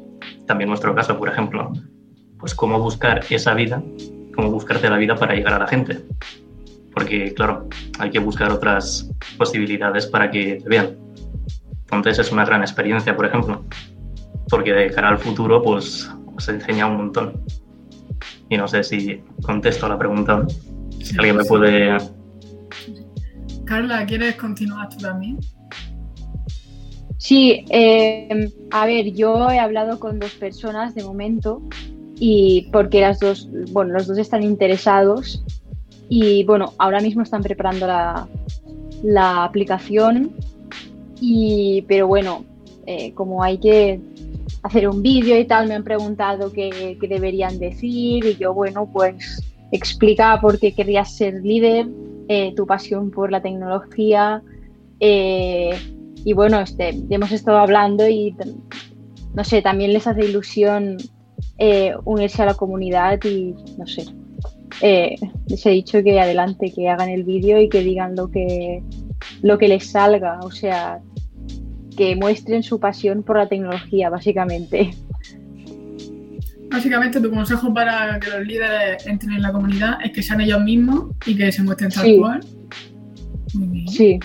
[0.47, 1.71] También nuestro caso, por ejemplo,
[2.39, 3.83] pues cómo buscar esa vida
[4.35, 5.99] cómo buscarte la vida para llegar a la gente.
[6.93, 7.67] Porque, claro,
[7.99, 10.97] hay que buscar otras posibilidades para que te vean.
[11.83, 13.63] Entonces es una gran experiencia, por ejemplo,
[14.49, 17.43] porque de cara al futuro, pues os enseña un montón.
[18.49, 20.45] Y no sé si contesto a la pregunta.
[21.01, 21.97] Si alguien me puede.
[23.65, 25.39] Carla, ¿quieres continuar tú también?
[27.17, 31.61] Sí, eh, a ver, yo he hablado con dos personas de momento
[32.19, 35.43] y porque las dos, bueno, los dos están interesados
[36.07, 38.27] y bueno, ahora mismo están preparando la,
[39.01, 40.31] la aplicación
[41.19, 42.45] y, pero bueno,
[42.85, 43.99] eh, como hay que
[44.65, 49.39] hacer un vídeo y tal, me han preguntado qué, deberían decir y yo, bueno, pues
[49.71, 51.87] explica por qué querías ser líder,
[52.27, 54.41] eh, tu pasión por la tecnología,
[54.99, 55.75] Eh,
[56.23, 58.33] y bueno, este, hemos estado hablando y
[59.35, 60.97] no sé, también les hace ilusión
[61.59, 64.05] eh, unirse a la comunidad y no sé.
[65.47, 68.81] Les he dicho que adelante, que hagan el vídeo y que digan lo que,
[69.43, 71.01] lo que les salga, o sea,
[71.95, 74.91] que muestren su pasión por la tecnología, básicamente.
[76.69, 80.61] Básicamente tu consejo para que los líderes entren en la comunidad es que sean ellos
[80.61, 82.17] mismos y que se muestren tal Sí.
[82.17, 82.39] cual.
[83.87, 84.19] Sí,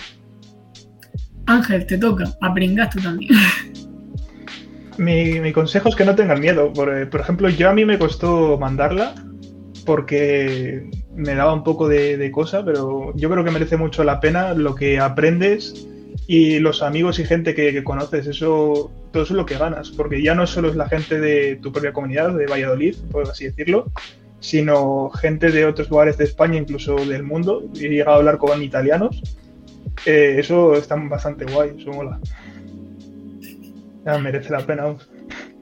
[1.45, 2.25] Ángel, te toca.
[2.41, 3.31] A pringar tú también.
[4.97, 6.71] Mi, mi consejo es que no tengan miedo.
[6.73, 9.15] Por, eh, por ejemplo, yo a mí me costó mandarla
[9.85, 14.19] porque me daba un poco de, de cosa, pero yo creo que merece mucho la
[14.19, 15.87] pena lo que aprendes
[16.31, 18.25] y los amigos y gente que, conoces.
[18.25, 21.57] Eso, todo eso es lo que ganas, porque ya no solo es la gente de
[21.57, 23.91] tu propia comunidad, de Valladolid, por así decirlo,
[24.39, 27.69] sino gente de otros lugares de España, incluso del mundo.
[27.75, 29.21] He llegado a hablar con italianos.
[30.05, 32.17] Eh, eso está bastante guay, eso mola.
[34.21, 34.95] Merece la pena.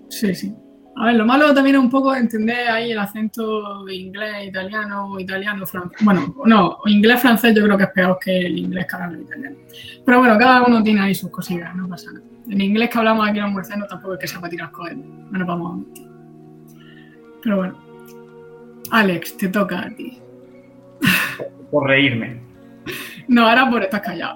[0.09, 0.53] Sí, sí.
[0.99, 5.17] A ver, lo malo también es un poco entender ahí el acento de inglés, italiano,
[5.17, 5.97] italiano, francés.
[6.01, 9.21] Bueno, no, inglés, francés yo creo que es peor que el inglés que hablan los
[9.21, 9.59] italianos.
[10.05, 12.25] Pero bueno, cada uno tiene ahí sus cosillas, no pasa nada.
[12.49, 15.39] El inglés que hablamos aquí los murcianos tampoco es que sea para tirar cohetes, no
[15.39, 16.07] nos vamos a mentir.
[17.43, 17.79] Pero bueno.
[18.91, 20.19] Alex, te toca a ti.
[21.71, 22.41] Por reírme.
[23.29, 24.35] No, ahora por estar callado.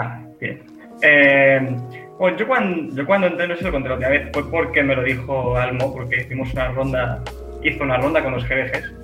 [0.00, 0.64] Ah, bien.
[1.02, 4.50] Eh, bueno, yo cuando, yo cuando entré, no si lo conté la otra vez, fue
[4.50, 7.22] porque me lo dijo Almo, porque hicimos una ronda,
[7.62, 8.94] hizo una ronda con los GBGs.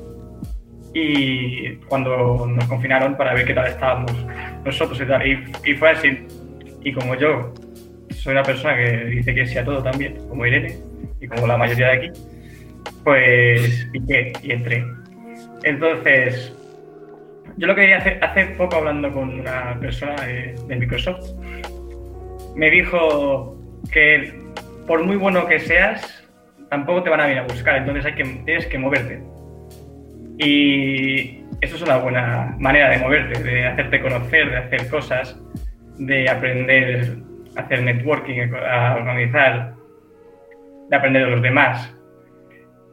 [0.95, 4.13] Y cuando nos confinaron para ver qué tal estábamos
[4.65, 5.27] nosotros y tal.
[5.27, 6.27] Y, y fue así.
[6.85, 7.53] Y como yo
[8.11, 10.79] soy una persona que dice que sí a todo también, como Irene,
[11.21, 12.11] y como la mayoría de aquí,
[13.05, 14.85] pues piqué y entré.
[15.65, 16.55] Entonces,
[17.57, 21.31] yo lo que quería hacer, hace poco hablando con una persona de, de Microsoft,
[22.55, 23.59] me dijo
[23.91, 24.33] que
[24.87, 26.29] por muy bueno que seas,
[26.69, 29.23] tampoco te van a venir a buscar, entonces hay que, tienes que moverte.
[30.39, 35.39] Y eso es una buena manera de moverte, de hacerte conocer, de hacer cosas,
[35.99, 37.17] de aprender
[37.57, 39.75] a hacer networking, a organizar,
[40.89, 41.95] de aprender de los demás.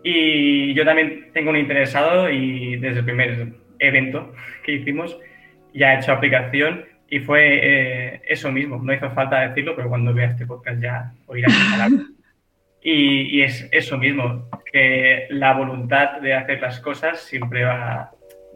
[0.04, 3.48] Y yo también tengo un interesado y desde el primer
[3.80, 4.34] evento
[4.64, 5.18] que hicimos
[5.74, 8.78] ya he hecho aplicación y fue eh, eso mismo.
[8.78, 12.02] No hizo falta decirlo, pero cuando vea este podcast ya oirá mis palabras.
[12.82, 18.10] Y, y es eso mismo, que la voluntad de hacer las cosas siempre va,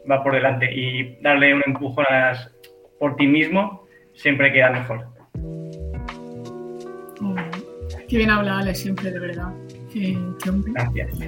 [0.10, 2.52] va por delante y darle un empujón a las,
[3.00, 5.08] por ti mismo siempre queda mejor.
[7.22, 7.36] Oh,
[8.08, 9.54] qué bien habla Alex siempre, de verdad.
[9.92, 10.72] Qué, qué hombre.
[10.74, 11.20] Gracias.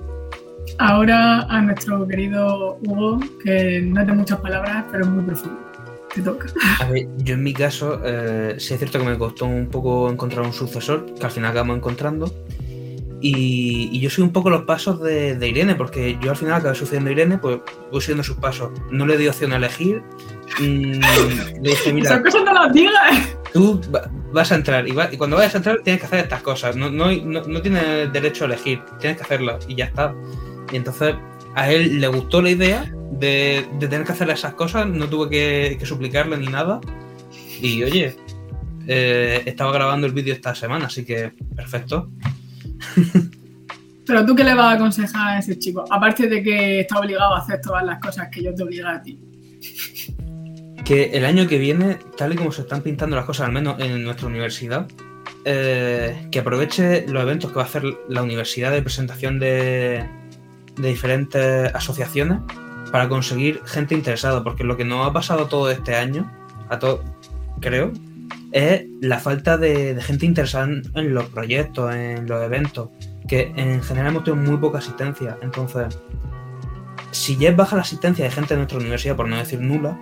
[0.78, 5.58] Ahora a nuestro querido Hugo, que no es de muchas palabras, pero es muy profundo.
[6.14, 6.46] Te toca.
[6.80, 10.08] A ver, yo en mi caso, eh, sí es cierto que me costó un poco
[10.10, 12.32] encontrar un sucesor, que al final acabamos encontrando.
[13.20, 16.54] Y, y yo soy un poco los pasos de, de Irene, porque yo al final
[16.54, 17.58] acabé sucediendo a Irene, pues
[17.90, 18.70] voy siguiendo sus pasos.
[18.90, 20.02] No le di opción a elegir.
[20.60, 21.00] Mm,
[21.62, 23.36] le dije, mira, Esas cosas no las digas.
[23.52, 26.18] tú va- vas a entrar y, va- y cuando vayas a entrar tienes que hacer
[26.20, 26.76] estas cosas.
[26.76, 30.14] No, no, no, no tienes derecho a elegir, tienes que hacerlas y ya está.
[30.74, 31.14] Y entonces
[31.54, 35.30] a él le gustó la idea de, de tener que hacer esas cosas, no tuve
[35.30, 36.80] que, que suplicarle ni nada.
[37.62, 38.16] Y oye,
[38.88, 42.10] eh, estaba grabando el vídeo esta semana, así que perfecto.
[44.04, 45.84] Pero tú, ¿qué le vas a aconsejar a ese chico?
[45.88, 49.00] Aparte de que está obligado a hacer todas las cosas que yo te obligo a
[49.00, 49.16] ti.
[50.84, 53.78] que el año que viene, tal y como se están pintando las cosas, al menos
[53.78, 54.88] en nuestra universidad,
[55.44, 60.04] eh, que aproveche los eventos que va a hacer la universidad de presentación de,
[60.76, 62.40] de diferentes asociaciones
[62.90, 66.30] para conseguir gente interesada, porque lo que nos ha pasado todo este año,
[66.68, 67.02] a todo,
[67.60, 67.92] creo,
[68.52, 72.90] es la falta de, de gente interesada en, en los proyectos, en los eventos,
[73.26, 75.38] que en general hemos tenido muy poca asistencia.
[75.42, 75.98] Entonces,
[77.10, 79.98] si ya es baja la asistencia de gente de nuestra universidad, por no decir nula,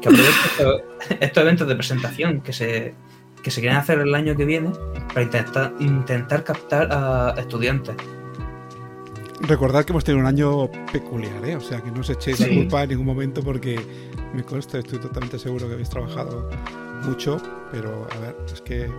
[0.00, 0.82] que aproveche estos,
[1.20, 2.94] estos eventos de presentación que se,
[3.42, 4.70] que se quieren hacer el año que viene
[5.08, 7.96] para intentar, intentar captar a estudiantes.
[9.42, 11.54] Recordad que hemos tenido un año peculiar, ¿eh?
[11.56, 12.56] O sea, que no os echéis la Sí.
[12.56, 13.78] culpa en ningún momento porque
[14.34, 16.50] me consta, estoy totalmente seguro que habéis trabajado
[17.04, 18.90] mucho, pero a ver, es que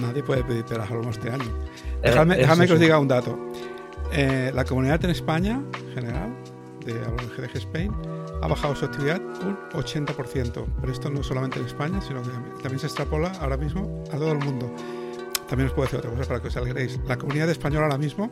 [0.00, 1.44] nadie puede pedir peras al olmo este año.
[2.02, 3.38] Dejadme, Eh, dejadme es que os diga un dato.
[4.12, 6.34] Eh, la comunidad en España, en general,
[6.84, 7.92] de GDG Spain,
[8.42, 10.66] ha bajado su actividad un 80%.
[10.80, 12.30] Pero esto no solamente en España, sino que
[12.62, 14.70] también se extrapola ahora mismo a todo el mundo.
[15.48, 16.98] También os puedo decir otra cosa para que os alegréis.
[17.06, 18.30] La comunidad española ahora mismo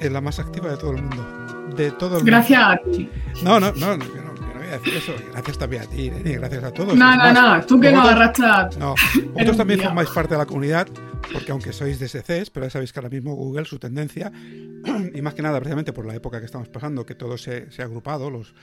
[0.00, 1.72] es la más activa de todo el mundo.
[1.76, 2.26] De todo el mundo.
[2.26, 3.08] Gracias a ti.
[3.42, 5.12] No, no, no, yo no, yo no voy a decir eso.
[5.32, 6.96] Gracias también a ti, Neni, gracias a todos.
[6.96, 8.76] No, Es no, no, tú que no arrastras.
[8.76, 8.94] No,
[9.32, 10.88] vosotros también formáis parte de la comunidad,
[11.32, 14.32] porque aunque sois DSCs, pero ya sabéis que ahora mismo Google, su tendencia,
[15.14, 17.82] y más que nada precisamente por la época que estamos pasando, que todo se, se
[17.82, 18.54] ha agrupado, los,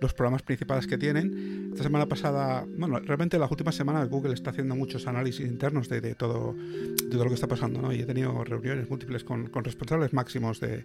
[0.00, 1.70] los programas principales que tienen.
[1.72, 6.00] Esta semana pasada, bueno, realmente las últimas semanas Google está haciendo muchos análisis internos de,
[6.00, 7.92] de todo, de todo lo que está pasando, ¿no?
[7.92, 10.84] Y he tenido reuniones múltiples con, con responsables máximos de,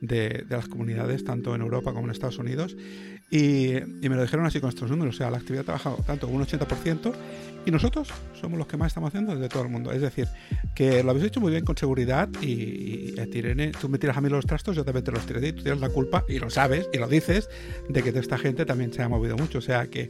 [0.00, 2.76] de, de las comunidades, tanto en Europa como en Estados Unidos,
[3.30, 5.96] y, y me lo dijeron así con estos números, o sea, la actividad ha bajado
[6.06, 7.12] tanto un 80%,
[7.66, 8.08] y nosotros
[8.40, 9.90] somos los que más estamos haciendo desde todo el mundo.
[9.90, 10.28] Es decir,
[10.74, 13.98] que lo habéis hecho muy bien con seguridad y, y, a ti, Irene, tú me
[13.98, 16.24] tiras a mí los trastos, yo también te los tiré y tú tienes la culpa
[16.28, 17.50] y lo sabes y lo dices
[17.88, 19.58] de que esta gente también se ha movido mucho.
[19.58, 20.08] O sea que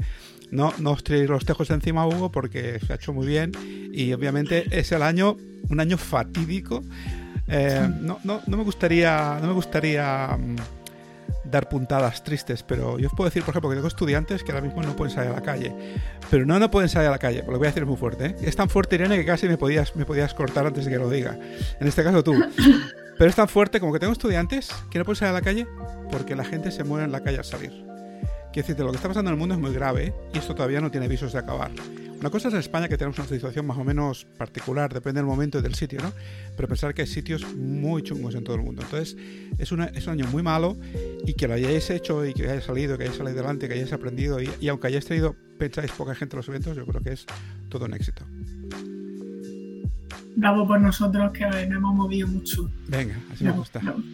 [0.51, 3.53] no, no os tiréis los tejos encima, Hugo, porque se ha hecho muy bien
[3.93, 5.37] y obviamente es el año,
[5.71, 6.85] un año fatídico.
[7.49, 10.57] Eh, no, no, no me gustaría, no me gustaría mm,
[11.51, 14.63] dar puntadas tristes, pero yo os puedo decir, por ejemplo, que tengo estudiantes que ahora
[14.63, 15.75] mismo no pueden salir a la calle.
[16.31, 18.27] Pero no, no pueden salir a la calle, porque lo voy a decir muy fuerte.
[18.27, 18.37] ¿eh?
[18.43, 21.11] Es tan fuerte, Irene, que casi me podías, me podías cortar antes de que lo
[21.11, 21.39] diga.
[21.81, 22.35] En este caso tú.
[23.19, 25.67] Pero es tan fuerte como que tengo estudiantes que no pueden salir a la calle
[26.11, 27.71] porque la gente se muere en la calle al salir.
[28.53, 30.15] Quiero decirte, lo que está pasando en el mundo es muy grave ¿eh?
[30.35, 31.71] y esto todavía no tiene visos de acabar.
[32.21, 35.27] Una cosa es en España que tenemos una situación más o menos particular, depende del
[35.27, 36.13] momento y del sitio, ¿no?
[36.57, 38.83] Pero pensar que hay sitios muy chungos en todo el mundo.
[38.83, 39.17] Entonces,
[39.59, 40.77] es, una, es un año muy malo
[41.27, 43.93] y que lo hayáis hecho y que hayáis salido, que hayáis salido adelante, que hayáis
[43.93, 47.13] aprendido y, y aunque hayáis tenido, pensáis, poca gente en los eventos, yo creo que
[47.13, 47.27] es
[47.69, 48.25] todo un éxito.
[50.37, 52.71] Bravo por nosotros que nos hemos movido mucho.
[52.89, 53.81] Venga, así me gusta.
[53.83, 53.97] no.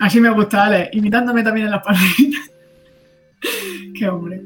[0.00, 2.50] Así me gusta, Ale, imitándome también en las palabritas.
[3.98, 4.40] qué hombre.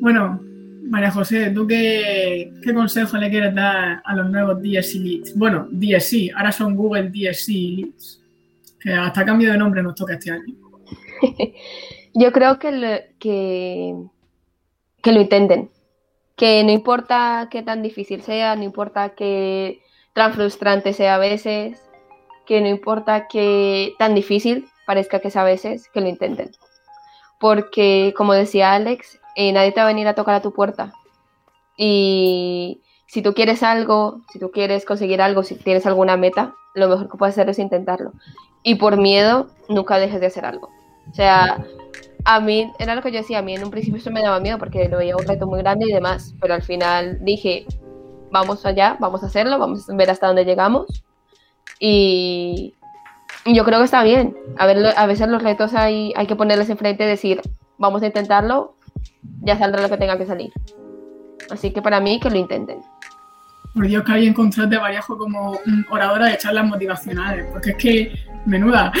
[0.00, 0.40] Bueno,
[0.88, 5.36] María José, ¿tú qué, consejo le quieres dar a los nuevos DSC Leads?
[5.36, 8.22] Bueno, DSC, ahora son Google DSC Leads,
[8.80, 10.54] que hasta cambio de nombre nos toca este año.
[12.14, 13.94] Yo creo que lo, que,
[15.02, 15.70] que lo intenten.
[16.36, 19.80] Que no importa qué tan difícil sea, no importa qué
[20.12, 21.82] tan frustrante sea a veces,
[22.46, 26.50] que no importa qué tan difícil parezca que sea a veces, que lo intenten.
[27.40, 30.92] Porque, como decía Alex, eh, nadie te va a venir a tocar a tu puerta.
[31.76, 36.88] Y si tú quieres algo, si tú quieres conseguir algo, si tienes alguna meta, lo
[36.88, 38.12] mejor que puedes hacer es intentarlo.
[38.62, 40.70] Y por miedo, nunca dejes de hacer algo.
[41.10, 41.64] O sea,
[42.24, 44.40] a mí, era lo que yo decía, a mí en un principio eso me daba
[44.40, 47.66] miedo porque lo veía un reto muy grande y demás, pero al final dije,
[48.30, 51.04] vamos allá, vamos a hacerlo, vamos a ver hasta dónde llegamos.
[51.78, 52.74] Y,
[53.44, 54.36] yo creo que está bien.
[54.58, 57.42] A, ver, a veces los retos hay, hay que ponerles enfrente y decir,
[57.78, 58.75] vamos a intentarlo,
[59.42, 60.52] ya saldrá lo que tenga que salir.
[61.50, 62.80] Así que para mí que lo intenten.
[63.74, 65.58] Por Dios que alguien contrate a Variajo como
[65.90, 68.12] oradora de charlas motivacionales, porque es que,
[68.46, 68.92] menuda,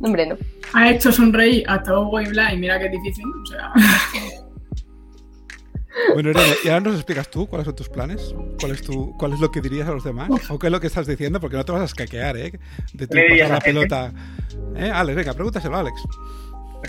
[0.00, 0.36] No, Hombre, no.
[0.74, 3.72] ha hecho sonreír hasta Hugo y Blas y mira que es difícil, o sea,
[6.12, 9.32] Bueno, Irene, y ahora nos explicas tú cuáles son tus planes, cuál es, tu, cuál
[9.32, 11.56] es lo que dirías a los demás, o qué es lo que estás diciendo, porque
[11.56, 12.60] no te vas a escaquear, ¿eh?
[12.92, 14.12] De tu ¿Qué le dirías pasar la pelota.
[14.76, 14.90] ¿Eh?
[14.92, 16.02] Alex, venga, pregúntaselo, Alex.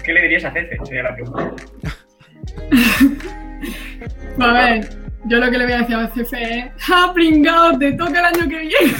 [0.03, 0.77] ¿Qué le dirías a Cefe?
[0.85, 1.51] Sería la pregunta.
[4.39, 4.89] a ver,
[5.25, 8.25] yo lo que le voy a decir al jefe es, ¡ah, pringao, te toca el
[8.25, 8.93] año que viene!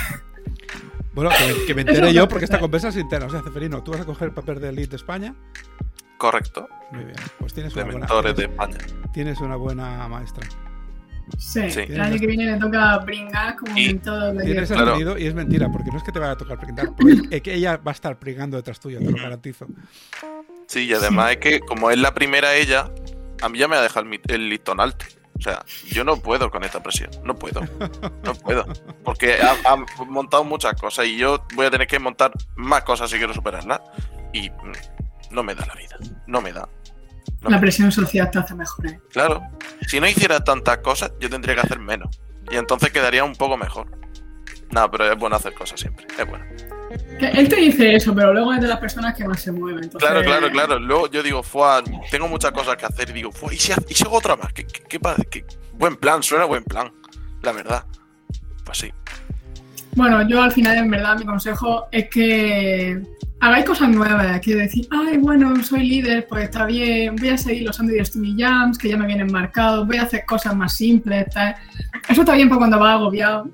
[1.13, 3.27] Bueno, que, me- que me Eso entere yo porque esta conversa es interna.
[3.27, 5.33] O sea, Ceferino, tú vas a coger el papel de lead de España.
[6.17, 6.67] Correcto.
[6.91, 8.77] Muy bien, pues tienes De una buena, mentores de España.
[9.13, 10.47] tienes una buena maestra.
[11.37, 11.79] Sí, Sí.
[11.89, 14.91] el año que viene le toca pringar como Y- en todo lo Tienes el Claro.
[14.91, 17.41] sonido y es mentira, porque no es que te vaya a tocar pringar, porque es
[17.41, 19.67] que ella va a estar pringando detrás tuyo, te lo garantizo.
[20.67, 22.91] Sí, y además es que como es la primera ella,
[23.41, 25.05] a mí ya me ha dejado el, el listón alto.
[25.37, 27.09] O sea, yo no puedo con esta presión.
[27.23, 27.61] No puedo.
[28.23, 28.65] No puedo.
[29.03, 33.09] Porque ha, ha montado muchas cosas y yo voy a tener que montar más cosas
[33.11, 33.81] si quiero superarlas.
[34.33, 34.71] Y mm,
[35.31, 35.97] no me da la vida.
[36.25, 36.67] No me da.
[37.41, 38.99] No La me- presión social te hace mejor, ¿eh?
[39.11, 39.43] Claro.
[39.87, 42.17] Si no hiciera tantas cosas, yo tendría que hacer menos.
[42.49, 43.87] Y entonces quedaría un poco mejor.
[44.71, 46.07] No, pero es bueno hacer cosas siempre.
[46.17, 46.45] Es bueno.
[47.19, 49.83] Que él te dice eso, pero luego es de las personas que más se mueven.
[49.85, 50.79] entonces- Claro, claro, claro.
[50.79, 53.09] Luego yo digo, "Fua, tengo muchas cosas que hacer.
[53.09, 54.51] Y digo, "Fua, ¿y si, y si hago otra más?
[54.53, 56.91] ¿Qué, qué, qué pa- qué- buen plan, suena buen plan.
[57.41, 57.83] La verdad.
[58.65, 58.91] Pues sí.
[59.95, 63.01] Bueno, yo al final, en verdad, mi consejo es que
[63.39, 64.39] hagáis cosas nuevas.
[64.41, 68.35] Quiero decir, ay, bueno, soy líder, pues está bien, voy a seguir los Andy Destiny
[68.37, 71.55] Jams, que ya me vienen marcados, voy a hacer cosas más simples, tal.
[72.09, 73.47] Eso está bien para cuando vas agobiado,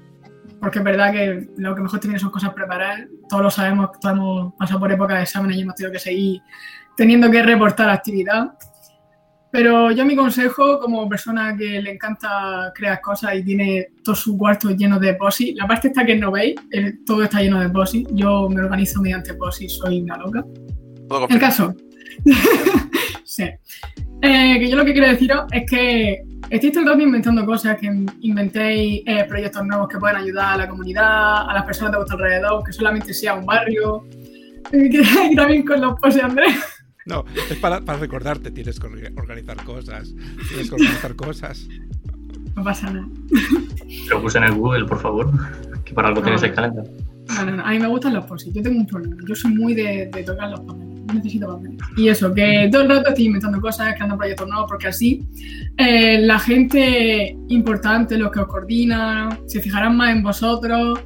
[0.61, 3.01] porque es verdad que lo que mejor te viene son cosas preparadas.
[3.27, 6.41] Todos lo sabemos, todos hemos pasado por época de exámenes y hemos tenido que seguir
[6.95, 8.51] teniendo que reportar actividad.
[9.51, 14.37] Pero yo mi consejo, como persona que le encanta crear cosas y tiene todo su
[14.37, 17.67] cuarto lleno de POSI, la parte esta que no veis, el- todo está lleno de
[17.67, 18.07] POSI.
[18.11, 20.45] Yo me organizo mediante POSI, soy una loca.
[21.33, 21.75] El caso.
[23.25, 23.43] sí.
[24.21, 27.77] Eh, que yo lo que quiero deciros es que estáis todo el rato inventando cosas,
[27.79, 27.87] que
[28.21, 32.17] inventéis eh, proyectos nuevos que puedan ayudar a la comunidad, a las personas de vuestro
[32.17, 34.03] alrededor, que solamente sea un barrio.
[34.73, 36.55] Eh, que también con los poses, Andrés.
[37.07, 40.13] No, es para, para recordarte, tienes que orga- organizar cosas.
[40.47, 41.67] Tienes que organizar cosas.
[42.55, 43.07] No pasa nada.
[44.09, 45.31] Lo puse en el Google, por favor.
[45.83, 46.91] Que para algo tienes el calendario.
[47.27, 47.65] No, no, no.
[47.65, 48.53] A mí me gustan los posits.
[48.55, 49.15] Yo tengo un problema.
[49.27, 50.90] Yo soy muy de, de tocar los papeles.
[51.13, 51.77] Necesito papeles.
[51.97, 55.25] Y eso, que todo el rato estoy inventando cosas, creando proyectos nuevos, porque así
[55.77, 60.99] eh, la gente importante, los que os coordinan, se fijarán más en vosotros.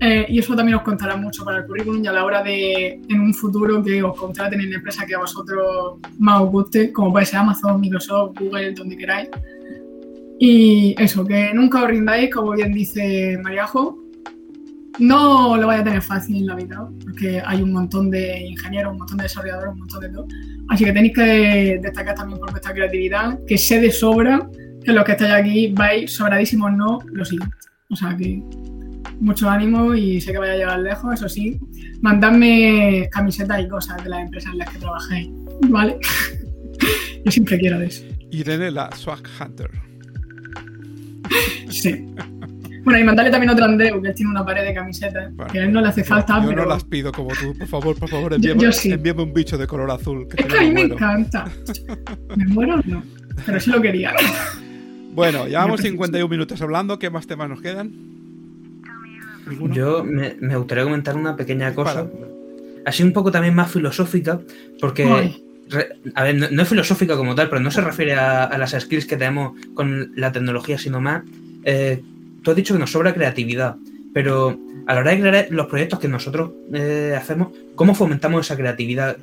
[0.00, 3.00] eh, y eso también os contará mucho para el currículum y a la hora de,
[3.08, 6.90] en un futuro, que os contraten en la empresa que a vosotros más os guste,
[6.92, 9.28] como puede ser Amazon, Microsoft, Google, donde queráis.
[10.40, 14.01] Y eso, que nunca os rindáis, como bien dice Mariajo,
[14.98, 18.92] no lo vaya a tener fácil en la vida, porque hay un montón de ingenieros,
[18.92, 20.26] un montón de desarrolladores, un montón de todo.
[20.68, 24.48] Así que tenéis que destacar también por vuestra creatividad, que sé de sobra
[24.84, 27.56] que los que estáis aquí vais sobradísimos, no lo siguiente.
[27.90, 28.42] O sea que
[29.20, 31.58] mucho ánimo y sé que vais a llegar lejos, eso sí.
[32.00, 35.30] Mandadme camisetas y cosas de las empresas en las que trabajéis,
[35.68, 35.98] ¿vale?
[37.24, 38.04] Yo siempre quiero de eso.
[38.30, 39.70] Irene, la Swag Hunter.
[41.70, 42.06] Sí.
[42.84, 45.64] Bueno, y mandarle también otro Andreu, que él tiene una pared de camisetas, que a
[45.64, 46.62] él no le hace falta, Yo pero...
[46.62, 48.90] no las pido como tú, por favor, por favor, Yo- envíame, yo sí.
[48.92, 50.26] envíame un bicho de color azul.
[50.28, 51.44] Que Es que a mí me encanta.
[52.36, 53.02] ¿Me muero o no?
[53.46, 54.12] Pero sí lo quería.
[55.14, 56.98] Bueno, llevamos Yo 51 minutos hablando.
[56.98, 57.92] ¿Qué más temas nos quedan?
[59.46, 59.74] ¿Ninguno?
[59.74, 62.06] Yo me, me gustaría comentar una pequeña cosa,
[62.86, 64.40] así un poco también más filosófica,
[64.80, 65.44] porque, Ay.
[66.14, 68.70] a ver, no, no es filosófica como tal, pero no se refiere a, a las
[68.70, 71.22] skills que tenemos con la tecnología, sino más,
[71.64, 72.02] eh,
[72.42, 73.76] tú has dicho que nos sobra creatividad,
[74.12, 78.56] pero a la hora de crear los proyectos que nosotros eh, hacemos, ¿cómo fomentamos esa
[78.56, 79.16] creatividad?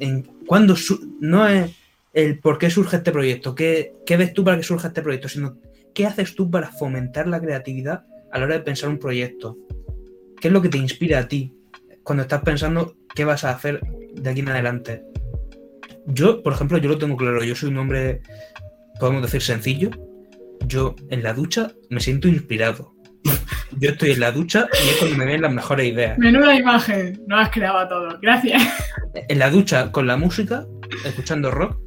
[0.46, 0.76] Cuándo
[1.20, 1.72] no es
[2.14, 5.30] el por qué surge este proyecto, qué, qué ves tú para que surja este proyecto,
[5.30, 5.58] sino
[5.94, 9.58] qué haces tú para fomentar la creatividad a la hora de pensar un proyecto.
[10.40, 11.54] ¿Qué es lo que te inspira a ti
[12.04, 13.82] cuando estás pensando qué vas a hacer
[14.14, 15.04] de aquí en adelante?
[16.08, 17.44] Yo, por ejemplo, yo lo tengo claro.
[17.44, 18.22] Yo soy un hombre,
[19.00, 19.92] podemos decir, sencillo.
[20.68, 22.94] Yo en la ducha me siento inspirado.
[23.78, 26.18] Yo estoy en la ducha y es cuando me vienen las mejores ideas.
[26.18, 27.22] Menuda imagen.
[27.28, 28.20] No has creado a todo.
[28.22, 28.62] Gracias.
[29.28, 30.66] En la ducha con la música,
[31.06, 31.78] escuchando rock,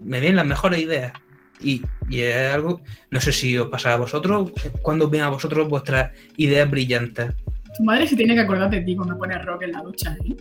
[0.00, 1.12] me vienen las mejores ideas.
[1.60, 5.68] Y, y es algo, no sé si os pasa a vosotros, cuando vienen a vosotros
[5.68, 7.32] vuestras ideas brillantes.
[7.76, 10.36] Tu madre se tiene que acordar de ti cuando pones rock en la ducha, ¿eh?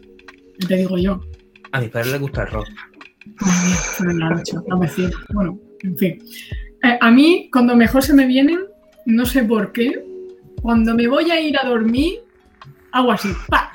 [0.67, 1.19] Te digo yo.
[1.71, 2.67] A mi padre le gusta el rock.
[3.99, 4.61] En la ducha.
[5.29, 6.19] Bueno, en fin.
[6.83, 8.59] Eh, a mí, cuando mejor se me vienen,
[9.05, 10.03] no sé por qué,
[10.67, 12.25] cuando me voy a ir a dormir,
[12.91, 13.71] hago así, ¡pa!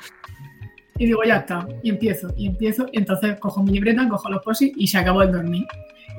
[0.99, 1.67] Y digo, ya está.
[1.81, 2.85] Y empiezo, y empiezo.
[2.91, 5.65] Y entonces cojo mi libreta, cojo los posits y se acabó el dormir.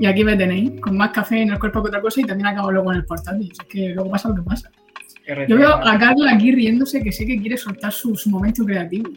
[0.01, 2.49] Y aquí me tenéis, con más café en el cuerpo que otra cosa, y también
[2.49, 3.53] acabo luego en el portátil.
[3.53, 4.69] Es que luego pasa lo que pasa.
[5.47, 9.13] Yo veo a Carla aquí riéndose que sé que quiere soltar su, su momento creativo.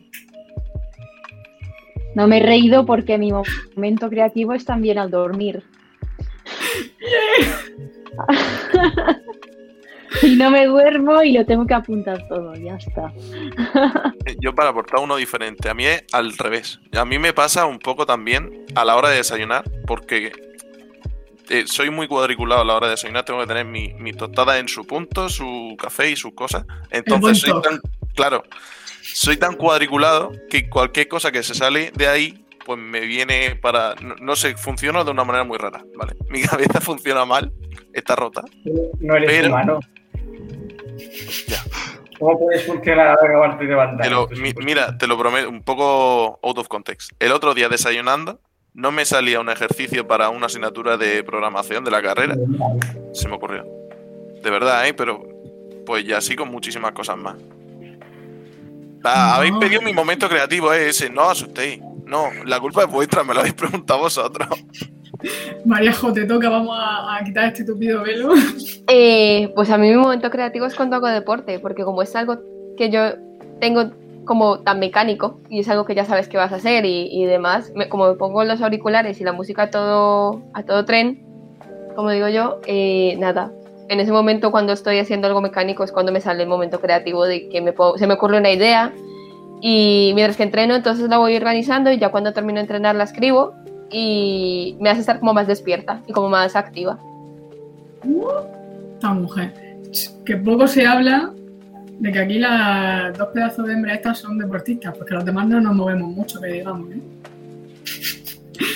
[2.14, 3.34] No me he reído porque mi
[3.76, 5.64] momento creativo es también al dormir.
[10.28, 13.12] y no me duermo y lo tengo que apuntar todo, ya está.
[14.40, 16.80] Yo para aportar uno diferente, a mí es al revés.
[16.98, 20.32] A mí me pasa un poco también a la hora de desayunar, porque
[21.50, 24.60] eh, soy muy cuadriculado a la hora de desayunar, tengo que tener mi, mi tostada
[24.60, 26.66] en su punto, su café y sus cosas.
[26.92, 27.80] Entonces soy tan,
[28.16, 28.44] claro,
[29.02, 33.96] soy tan cuadriculado que cualquier cosa que se sale de ahí, pues me viene para,
[34.02, 36.18] no, no sé, funciona de una manera muy rara, ¿vale?
[36.30, 37.54] Mi cabeza funciona mal,
[37.94, 38.44] está rota.
[39.00, 39.80] No eres Pero- humano.
[41.48, 41.64] Ya.
[42.20, 44.10] ¿Cómo puedes funcionar acabarte de levantar?
[44.12, 47.12] Lo- Pues, mi- mira, te lo prometo, un poco out of context.
[47.20, 48.40] El otro día desayunando,
[48.74, 52.36] no me salía un ejercicio para una asignatura de programación de la carrera.
[53.14, 53.66] Se me ocurrió.
[54.44, 54.94] De verdad, ¿eh?
[54.94, 55.24] Pero
[55.86, 57.36] pues ya así con muchísimas cosas más.
[59.04, 59.36] Ah, No.
[59.36, 60.90] Habéis pedido mi momento creativo, ¿eh?
[60.90, 61.10] ese.
[61.10, 61.80] No os asustéis.
[62.06, 64.48] No, la culpa es vuestra, me lo habéis preguntado vosotros.
[65.66, 68.30] Mariajo, te toca, vamos a, a quitar este tupido velo.
[68.88, 72.38] Eh, pues a mí mi momento creativo es cuando hago deporte, porque como es algo
[72.78, 73.02] que yo
[73.60, 73.92] tengo
[74.26, 77.72] como tan mecánico y es algo que ya sabes que vas a hacer y, demás,
[77.76, 81.24] me- como me pongo los auriculares y la música a todo, a todo tren,
[81.96, 83.52] como digo yo, eh, nada.
[83.90, 87.26] En ese momento cuando estoy haciendo algo mecánico es cuando me sale el momento creativo
[87.26, 88.94] de que me pongo- se me ocurre una idea
[89.62, 93.06] y mientras que entreno entonces la voy organizando y ya cuando termino de entrenar la
[93.06, 93.54] escribo
[93.92, 97.00] y me hace estar como más despierta y como más activa.
[98.94, 99.54] Esta mujer.
[100.26, 101.32] Que poco se habla
[102.00, 105.60] de que aquí las dos pedazos de hembras estas son deportistas, porque los demás no
[105.62, 107.00] nos movemos mucho, que digamos, ¿eh?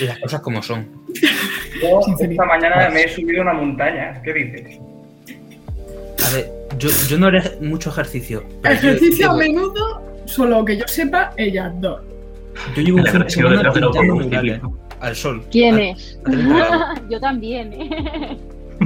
[0.06, 0.86] Las cosas como son.
[1.82, 4.20] Yo esta mañana me he subido una montaña.
[4.22, 4.78] ¿Qué dices?
[6.24, 8.44] A ver, yo, yo no haré mucho ejercicio.
[8.62, 12.00] yo- Ejercicio a menudo, solo que yo sepa, ellas dos.
[12.76, 14.60] Yo llevo un fin de ejercicio semana pintando murales
[15.02, 15.42] al sol.
[15.50, 16.18] ¿Quién es?
[16.24, 17.00] a 30 grados.
[17.10, 18.38] Yo también, ¿eh?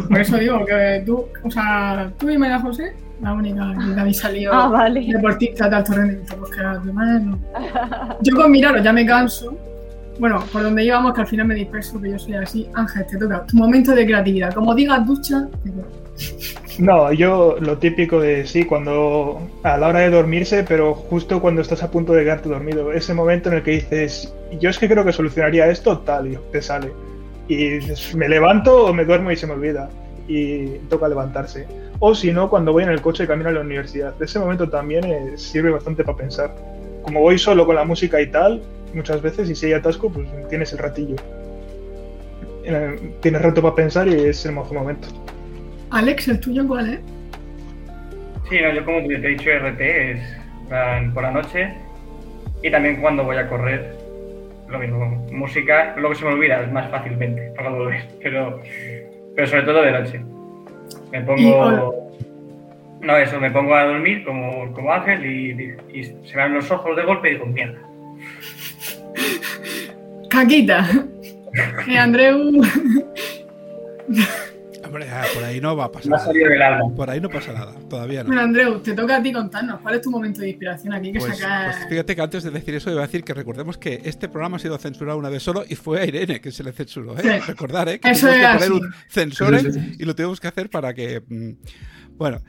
[0.08, 2.92] Por eso digo que tú, o sea, tú y María José,
[3.22, 5.06] la única que habéis salido Ah, vale.
[5.10, 7.38] deportistas de alto rendimiento, porque las demás no.
[8.22, 9.56] Yo con miraros ya me canso.
[10.18, 12.66] Bueno, por donde íbamos, que al final me disperso, que yo soy así.
[12.74, 13.44] Ángel, te toca.
[13.46, 14.52] Tu momento de creatividad.
[14.54, 15.88] Como digas ducha, te toca.
[16.78, 21.62] No, yo lo típico de sí, cuando a la hora de dormirse, pero justo cuando
[21.62, 24.88] estás a punto de quedarte dormido, ese momento en el que dices, yo es que
[24.88, 26.92] creo que solucionaría esto, tal, y te sale.
[27.48, 27.78] Y
[28.14, 29.88] me levanto o me duermo y se me olvida.
[30.28, 31.70] Y toca levantarse.
[32.00, 34.20] O si no, cuando voy en el coche camino a la universidad.
[34.20, 36.54] Ese momento también eh, sirve bastante para pensar.
[37.02, 40.28] Como voy solo con la música y tal, muchas veces, y si hay atasco, pues
[40.48, 41.16] tienes el ratillo.
[42.64, 45.08] Eh, Tienes rato para pensar y es el mejor momento.
[45.96, 47.00] Alex, ¿el tuyo cuál es?
[48.50, 50.20] Sí, no, yo como te he dicho, RT es
[50.68, 51.72] plan, por la noche
[52.62, 53.96] y también cuando voy a correr,
[54.68, 58.60] lo mismo, música, luego se me olvida es más fácilmente para volver, pero,
[59.34, 60.20] pero sobre todo de noche.
[61.12, 62.12] Me pongo...
[63.00, 66.70] No, eso, me pongo a dormir como, como Ángel y, y se me abren los
[66.70, 67.78] ojos de golpe y digo, mierda.
[70.28, 70.86] Caquita.
[71.88, 72.52] Eh, Andreu.
[74.86, 76.26] Hombre, ah, por ahí no va a pasar ha nada.
[76.26, 76.94] salido del alma.
[76.94, 78.28] Por ahí no pasa nada, todavía no.
[78.28, 79.80] Bueno, Andreu, te toca a ti contarnos.
[79.80, 81.72] ¿Cuál es tu momento de inspiración aquí que Pues, sacar?
[81.72, 84.56] pues fíjate que antes de decir eso iba a decir que recordemos que este programa
[84.56, 87.16] ha sido censurado una vez solo y fue a Irene que se le censuró.
[87.18, 87.22] ¿eh?
[87.22, 87.28] Sí.
[87.48, 87.98] Recordar ¿eh?
[88.00, 88.72] que Eso tuvimos que poner así.
[88.72, 89.96] un censor Sí, sí, sí.
[89.98, 91.22] y lo tuvimos que hacer para que...
[91.28, 91.50] mm,
[92.16, 92.40] Bueno,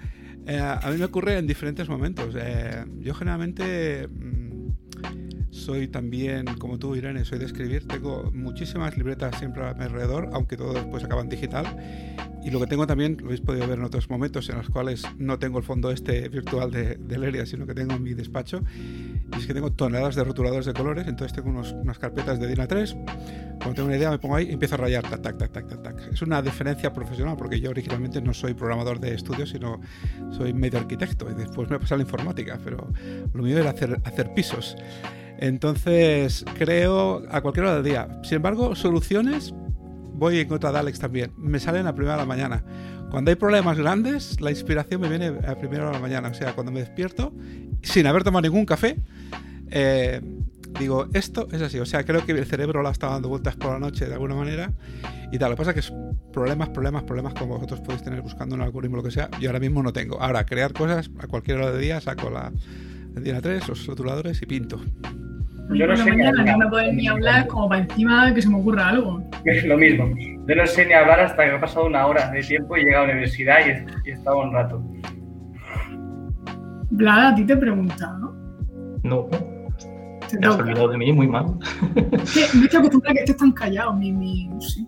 [0.48, 2.34] eh, a mí me ocurre en diferentes momentos.
[2.40, 4.57] Eh, yo generalmente mm,
[5.50, 7.88] soy también, como tú Irene, soy de escribir.
[7.88, 11.66] Tengo muchísimas libretas siempre a mi alrededor, aunque todo después acaba en digital.
[12.44, 15.04] Y lo que tengo también, lo habéis podido ver en otros momentos en los cuales
[15.18, 18.62] no tengo el fondo este virtual de, de Leria, sino que tengo en mi despacho.
[19.36, 22.48] Y es que tengo toneladas de rotuladores de colores, entonces tengo unos- unas carpetas de
[22.48, 22.94] DIN A3.
[23.58, 25.82] Cuando tengo una idea me pongo ahí y empiezo a rayar, tac, tac, tac, tac,
[25.82, 26.14] tac.
[26.14, 29.82] Es una diferencia profesional porque yo originalmente no soy programador de estudio, sino
[30.32, 32.94] soy medio arquitecto y después me pasé a la informática, pero
[33.34, 34.78] lo mío era hacer, hacer pisos.
[35.38, 38.08] Entonces creo a cualquier hora del día.
[38.24, 39.54] Sin embargo, soluciones
[40.14, 41.32] voy en contra de Alex también.
[41.38, 42.64] Me salen a primera de la mañana.
[43.12, 46.30] Cuando hay problemas grandes, la inspiración me viene a primera hora de la mañana.
[46.30, 47.34] O sea, cuando me despierto,
[47.82, 48.98] sin haber tomado ningún café,
[49.70, 50.22] eh,
[50.80, 51.80] digo, esto es así.
[51.80, 54.36] O sea, creo que el cerebro la está dando vueltas por la noche de alguna
[54.36, 54.74] manera.
[55.32, 55.52] Y tal.
[55.52, 55.94] Lo que pasa es que es
[56.34, 59.30] problemas, problemas, problemas como vosotros podéis tener buscando un algoritmo lo que sea.
[59.40, 60.22] Yo ahora mismo no tengo.
[60.22, 62.52] Ahora, crear cosas a cualquier hora del día, saco la
[63.24, 64.82] DIN A3, los rotuladores y pinto.
[65.70, 66.46] Yo no sé ni hablar.
[66.46, 69.22] no me puedes ni hablar como para encima que se me ocurra algo.
[69.44, 70.10] Es lo mismo.
[70.48, 72.84] Yo no sé ni hablar hasta que ha pasado una hora de tiempo y he
[72.86, 74.82] llegado a la universidad y he, y he estado un rato.
[76.92, 78.38] Vlad, a ti te he preguntado, ¿no?
[79.04, 79.28] No,
[80.30, 81.46] Te has olvidado de mí, muy mal.
[81.96, 84.82] Me estoy acostumbrada a que estés tan callado, mi, mi, no sé.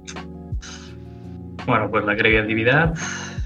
[1.66, 2.94] Bueno, pues la creatividad,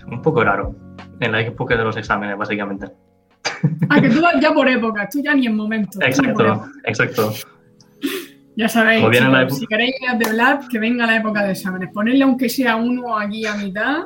[0.08, 0.76] un poco raro.
[1.20, 2.88] En la época de los exámenes, básicamente.
[3.90, 6.02] Ah, que tú vas ya por épocas, tú ya ni en momentos.
[6.02, 7.34] Exacto, exacto.
[8.56, 11.90] Ya sabéis, chicos, si queréis de Vlad, que venga la época de exámenes.
[11.92, 14.04] Ponerle aunque sea uno aquí a mitad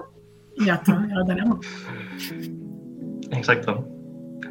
[0.55, 1.65] y ya está, ya lo tenemos.
[3.31, 3.96] Exacto.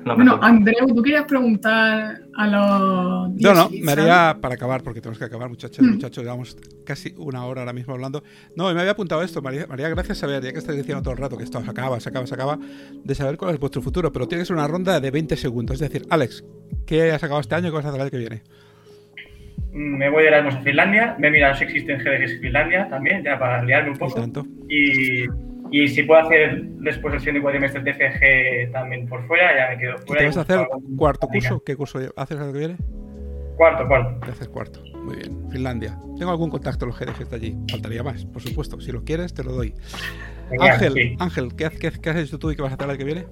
[0.06, 0.38] Lo Bueno.
[0.40, 3.30] Andreu, tú querías preguntar a los...
[3.40, 5.90] No, no, 10, me haría para acabar, porque tenemos que acabar, muchachos, Mm.
[5.94, 8.22] muchachos, llevamos casi una hora ahora mismo hablando.
[8.54, 11.02] No, y me había apuntado esto, María, María gracias a ver, ya que estáis diciendo
[11.02, 12.58] todo el rato que esto se acaba, se acaba, se acaba,
[13.04, 15.74] de saber cuál es vuestro futuro, pero tiene que ser una ronda de 20 segundos.
[15.74, 16.44] Es decir, Alex,
[16.86, 17.70] ¿qué has acabado este año?
[17.70, 18.42] ¿Qué vas a hacer el año que viene?
[19.72, 23.22] Me voy de Erasmus a Finlandia, me he mirado si existen GDGs en Finlandia también,
[23.24, 24.14] ya para liarme un Y poco.
[24.14, 24.46] tanto.
[24.70, 25.24] Y,
[25.70, 29.78] y si puedo hacer después del segundo cuatrimestre el TFG también por fuera, ya me
[29.80, 30.20] quedo ¿Y fuera.
[30.20, 31.48] te vas a hacer cuarto práctica.
[31.50, 31.64] curso?
[31.64, 32.76] ¿Qué curso haces el año que viene?
[33.56, 34.26] Cuarto, cuarto.
[34.26, 34.80] Te haces cuarto.
[35.02, 35.50] Muy bien.
[35.50, 35.98] Finlandia.
[36.18, 37.56] Tengo algún contacto en los GDGs de allí.
[37.70, 38.78] Faltaría más, por supuesto.
[38.80, 39.72] Si lo quieres, te lo doy.
[40.50, 41.16] Genial, Ángel, sí.
[41.18, 43.04] Ángel, ¿qué, qué, qué has hecho tú y qué vas a hacer el año que
[43.04, 43.26] viene?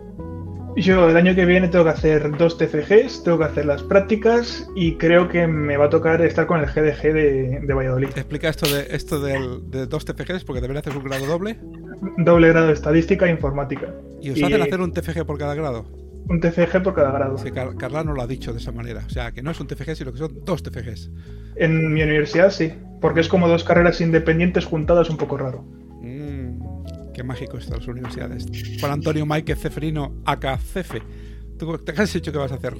[0.76, 4.68] Yo el año que viene tengo que hacer dos TFGs, tengo que hacer las prácticas
[4.74, 8.08] y creo que me va a tocar estar con el GDG de, de Valladolid.
[8.08, 11.58] Explica esto de esto del, de dos TFGs, porque también haces un grado doble.
[12.18, 13.94] Doble grado de estadística e informática.
[14.20, 15.84] Y os Y- hacen hacer un TFG por cada grado.
[16.28, 17.36] Un TFG por cada grado.
[17.38, 19.02] Sí, Car- Carla no lo ha dicho de esa manera.
[19.06, 21.10] O sea, que no es un TFG, sino que son dos TFGs.
[21.56, 25.62] En mi universidad sí, porque es como dos carreras independientes juntadas un poco raro.
[26.00, 28.46] Mm, qué mágico esto de las universidades.
[28.80, 31.02] Juan Antonio Maike Cefrino, acá Cefe.
[31.58, 32.74] ¿Tú qué has hecho que vas a hacer?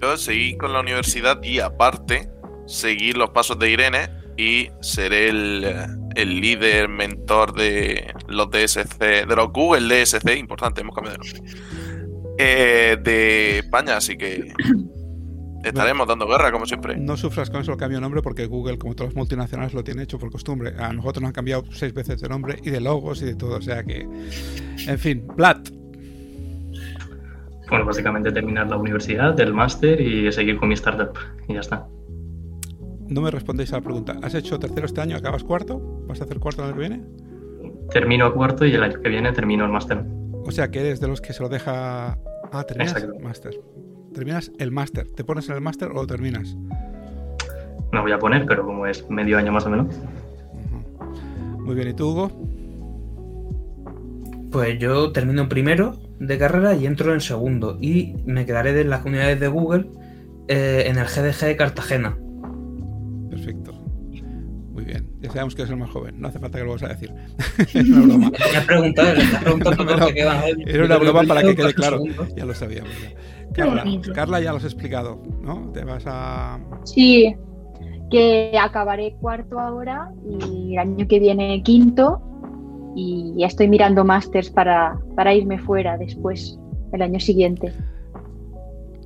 [0.00, 2.28] Yo seguí con la universidad y aparte
[2.66, 5.66] seguir los pasos de Irene y seré el,
[6.14, 11.52] el líder, mentor de los DSC, de los Google DSC, importante, hemos cambiado de nombre,
[12.38, 14.52] eh, de España, así que
[15.64, 16.96] estaremos dando guerra, como siempre.
[16.96, 19.82] No sufras con eso el cambio de nombre porque Google, como todas las multinacionales, lo
[19.82, 20.74] tiene hecho por costumbre.
[20.78, 23.56] A nosotros nos han cambiado seis veces de nombre y de logos y de todo,
[23.56, 24.06] o sea que...
[24.86, 25.58] En fin, Vlad.
[27.68, 31.18] Bueno, básicamente terminar la universidad, el máster y seguir con mi startup.
[31.48, 31.86] Y ya está.
[33.08, 34.16] No me respondéis a la pregunta.
[34.22, 35.16] ¿Has hecho tercero este año?
[35.16, 35.78] ¿Acabas cuarto?
[36.08, 37.04] ¿Vas a hacer cuarto el año que viene?
[37.90, 40.04] Termino cuarto y el año que viene termino el máster.
[40.44, 42.18] O sea, que eres de los que se lo deja...
[42.52, 43.16] Ah, terminas Exacto.
[43.16, 43.60] el máster.
[44.12, 45.06] Terminas el máster.
[45.12, 46.56] ¿Te pones en el máster o lo terminas?
[47.92, 49.94] Me voy a poner, pero como es medio año más o menos.
[51.58, 52.30] Muy bien, ¿y tú, Hugo?
[54.50, 57.78] Pues yo termino primero de carrera y entro en segundo.
[57.80, 59.90] Y me quedaré de las comunidades de Google
[60.48, 62.16] eh, en el GDG de Cartagena.
[65.20, 66.20] Ya sabemos que eres el más joven.
[66.20, 67.12] No hace falta que lo vayas a decir.
[67.58, 68.30] es una broma.
[68.30, 69.14] Me has preguntado,
[69.84, 70.68] No, a ver.
[70.68, 72.02] Era una broma para que quede claro.
[72.36, 72.90] Ya lo sabíamos.
[73.02, 73.10] ya.
[73.54, 73.84] Carla.
[74.14, 75.70] Carla ya lo has explicado, ¿no?
[75.72, 76.58] Te vas a...
[76.84, 77.34] Sí,
[78.10, 82.20] que acabaré cuarto ahora y el año que viene quinto
[82.94, 86.58] y ya estoy mirando másters para, para irme fuera después,
[86.92, 87.72] el año siguiente.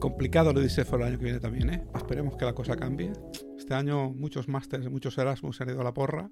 [0.01, 1.85] Complicado lo dice el año que viene también, ¿eh?
[1.95, 3.13] Esperemos que la cosa cambie.
[3.59, 6.23] Este año muchos másters, muchos Erasmus han ido a la porra.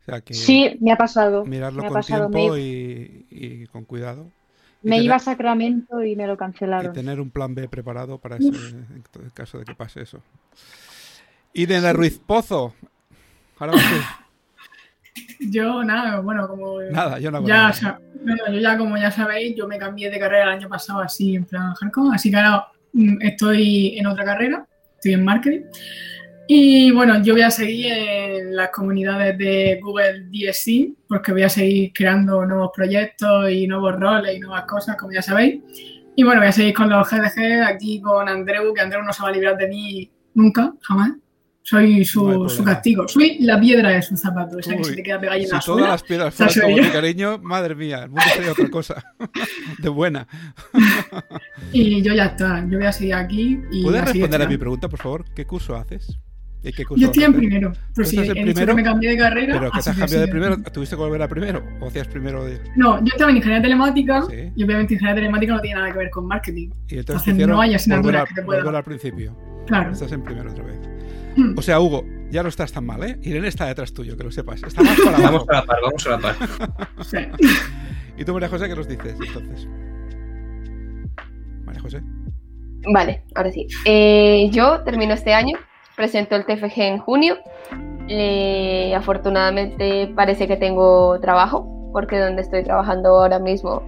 [0.00, 1.44] O sea que Sí, me ha pasado.
[1.46, 2.28] mirarlo me ha con pasado.
[2.30, 4.30] tiempo Me, y, y con cuidado.
[4.82, 6.92] Y me tener- iba a Sacramento y me lo y cancelaron.
[6.92, 10.20] tener un plan B preparado para ese, en todo el caso de que pase eso.
[11.54, 12.74] Irene Ruiz Pozo.
[13.58, 13.72] Ahora.
[15.40, 17.72] Yo nada, bueno, como Nada, yo no ya, nada.
[17.72, 20.68] sa- no, no, yo ya como ya sabéis, yo me cambié de carrera el año
[20.68, 22.66] pasado así en plan hardcore, así que ahora
[23.20, 24.66] estoy en otra carrera,
[24.96, 25.60] estoy en marketing.
[26.50, 31.48] Y bueno, yo voy a seguir en las comunidades de Google DSC porque voy a
[31.50, 35.60] seguir creando nuevos proyectos y nuevos roles y nuevas cosas, como ya sabéis.
[36.16, 39.22] Y bueno, voy a seguir con los GDG, aquí con Andreu, que Andreu no se
[39.22, 41.12] va a librar de mí nunca, jamás.
[41.68, 43.06] Soy su, No su castigo.
[43.08, 45.52] Soy la piedra de su zapato, esa que Uy, se te queda pegada en si
[45.52, 45.88] la todas suela.
[45.88, 49.04] las piedras fueran como cariño, madre mía, el mundo sería otra cosa.
[49.78, 50.26] De buena.
[51.72, 53.60] Y yo ya está, yo voy a seguir aquí.
[53.70, 55.24] Y ¿Puedes responder a mi pregunta, por favor?
[55.34, 56.18] ¿Qué curso haces?
[56.62, 57.72] ¿Y qué curso Yo estoy en primero.
[57.72, 58.66] Pero ¿Tú sí, estás he dicho primero?
[58.74, 59.58] que me cambié de carrera.
[59.58, 60.56] ¿Pero que te has cambiado de primero?
[60.72, 61.62] ¿Tuviste que volver a primero?
[61.80, 62.60] ¿O hacías primero de.?
[62.76, 64.52] No, yo estaba en ingeniería telemática Sí.
[64.56, 66.70] y obviamente ingeniería telemática no tiene nada que ver con marketing.
[66.88, 69.36] Y entonces Entonces no hay asignaturas a- que te puedan- al principio.
[69.66, 69.92] Claro.
[69.92, 70.78] Estás en primero otra vez.
[71.56, 73.18] O sea, Hugo, ya no estás tan mal, ¿eh?
[73.22, 74.62] Irene está detrás tuyo, que lo sepas.
[74.62, 75.18] Está más para.
[75.18, 76.36] Vamos a la par, vamos a la par.
[77.04, 77.18] Sí.
[78.16, 79.68] ¿Y tú, María José, qué nos dices entonces?
[81.64, 82.02] María José.
[82.92, 83.66] Vale, ahora sí.
[83.84, 85.56] Eh, yo termino este año,
[85.96, 87.36] presento el TFG en junio.
[88.08, 93.82] Eh, afortunadamente parece que tengo trabajo, porque donde estoy trabajando ahora mismo,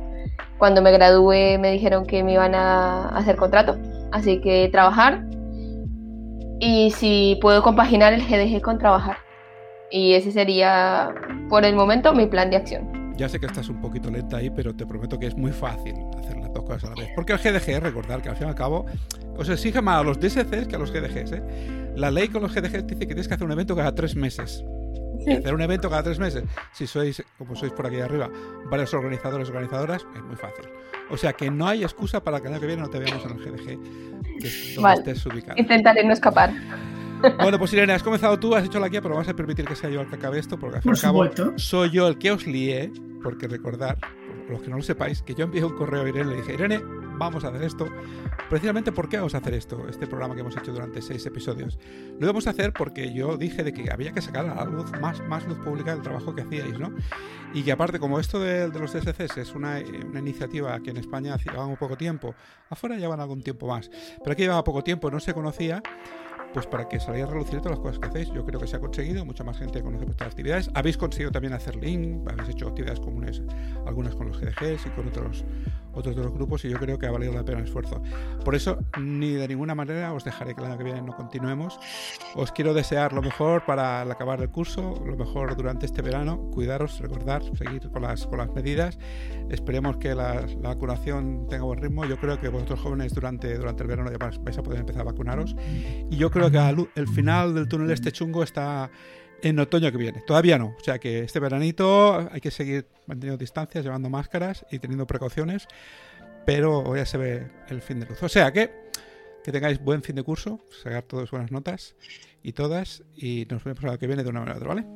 [0.59, 3.79] cuando me gradué me dijeron que me iban a hacer contrato,
[4.13, 5.25] así que trabajar.
[6.61, 9.17] Y si puedo compaginar el GDG con trabajar.
[9.91, 11.13] Y ese sería,
[11.49, 13.15] por el momento, mi plan de acción.
[13.17, 15.95] Ya sé que estás un poquito lenta ahí, pero te prometo que es muy fácil
[16.19, 17.11] hacer las dos cosas a la vez.
[17.15, 18.87] Porque el GDG, recordar que al fin y al cabo,
[19.37, 21.33] os exige más a los DSCs que a los GDGs.
[21.33, 21.43] ¿eh?
[21.97, 24.63] La ley con los GDGs dice que tienes que hacer un evento cada tres meses.
[25.27, 28.31] Y hacer un evento cada tres meses, si sois, como sois por aquí arriba,
[28.71, 30.65] varios organizadores organizadoras, es muy fácil.
[31.11, 33.23] O sea que no hay excusa para que el año que viene no te veamos
[33.25, 34.99] en el GDG, que es donde Vale.
[35.01, 35.59] estés ubicado.
[35.59, 36.53] Intentaré no escapar.
[37.43, 39.77] Bueno, pues Irene, has comenzado tú, has hecho la guía, pero vamos a permitir que
[39.77, 41.53] sea yo el que acabe esto, porque al fin y Por al cabo supuesto.
[41.59, 42.91] soy yo el que os lié,
[43.23, 43.99] porque recordar,
[44.47, 46.41] por los que no lo sepáis, que yo envié un correo a Irene y le
[46.41, 46.81] dije, Irene,
[47.21, 47.87] vamos a hacer esto.
[48.49, 49.87] Precisamente, ¿por qué vamos a hacer esto?
[49.89, 51.79] Este programa que hemos hecho durante seis episodios.
[52.19, 54.91] Lo íbamos a hacer porque yo dije de que había que sacar a la luz
[55.01, 56.93] más, más luz pública del trabajo que hacíais, ¿no?
[57.53, 60.97] Y que aparte, como esto de, de los DSCs es una, una iniciativa que en
[60.97, 62.35] España llevaba muy poco tiempo,
[62.71, 65.83] afuera llevan algún tiempo más, pero aquí llevaba poco tiempo, no se conocía,
[66.53, 68.31] pues para que saliera a relucir todas las cosas que hacéis.
[68.33, 70.71] Yo creo que se ha conseguido, mucha más gente conoce vuestras actividades.
[70.75, 73.43] Habéis conseguido también hacer link, habéis hecho actividades comunes,
[73.87, 75.45] algunas con los GDGs y con otros,
[75.93, 78.03] otros de los grupos, y yo creo que ha valido la pena el esfuerzo.
[78.45, 81.79] Por eso, ni de ninguna manera os dejaré que el año que viene no continuemos.
[82.35, 86.51] Os quiero desear lo mejor para el acabar el curso, lo mejor durante este verano.
[86.53, 88.99] Cuidaros, recordar, seguir con las, con las medidas.
[89.51, 92.05] Esperemos que la, la vacunación tenga buen ritmo.
[92.05, 95.05] Yo creo que vosotros jóvenes durante, durante el verano ya vais a poder empezar a
[95.05, 95.57] vacunaros.
[96.11, 98.89] Y yo creo que a lu- el final del túnel este chungo está
[99.43, 100.21] en otoño que viene.
[100.27, 100.75] Todavía no.
[100.79, 105.67] O sea que este veranito hay que seguir manteniendo distancias, llevando máscaras y teniendo precauciones.
[106.47, 108.23] Pero ya se ve el fin de luz.
[108.23, 108.71] O sea que
[109.43, 111.95] que tengáis buen fin de curso, sacar todas buenas notas
[112.43, 113.03] y todas.
[113.17, 114.87] Y nos vemos la que viene de una manera u otra, ¿vale?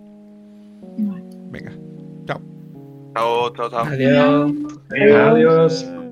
[1.50, 1.72] Venga,
[2.26, 2.40] chao.
[3.14, 3.84] Chao, chao, chao.
[3.86, 4.52] Adiós.
[4.90, 6.03] Adiós.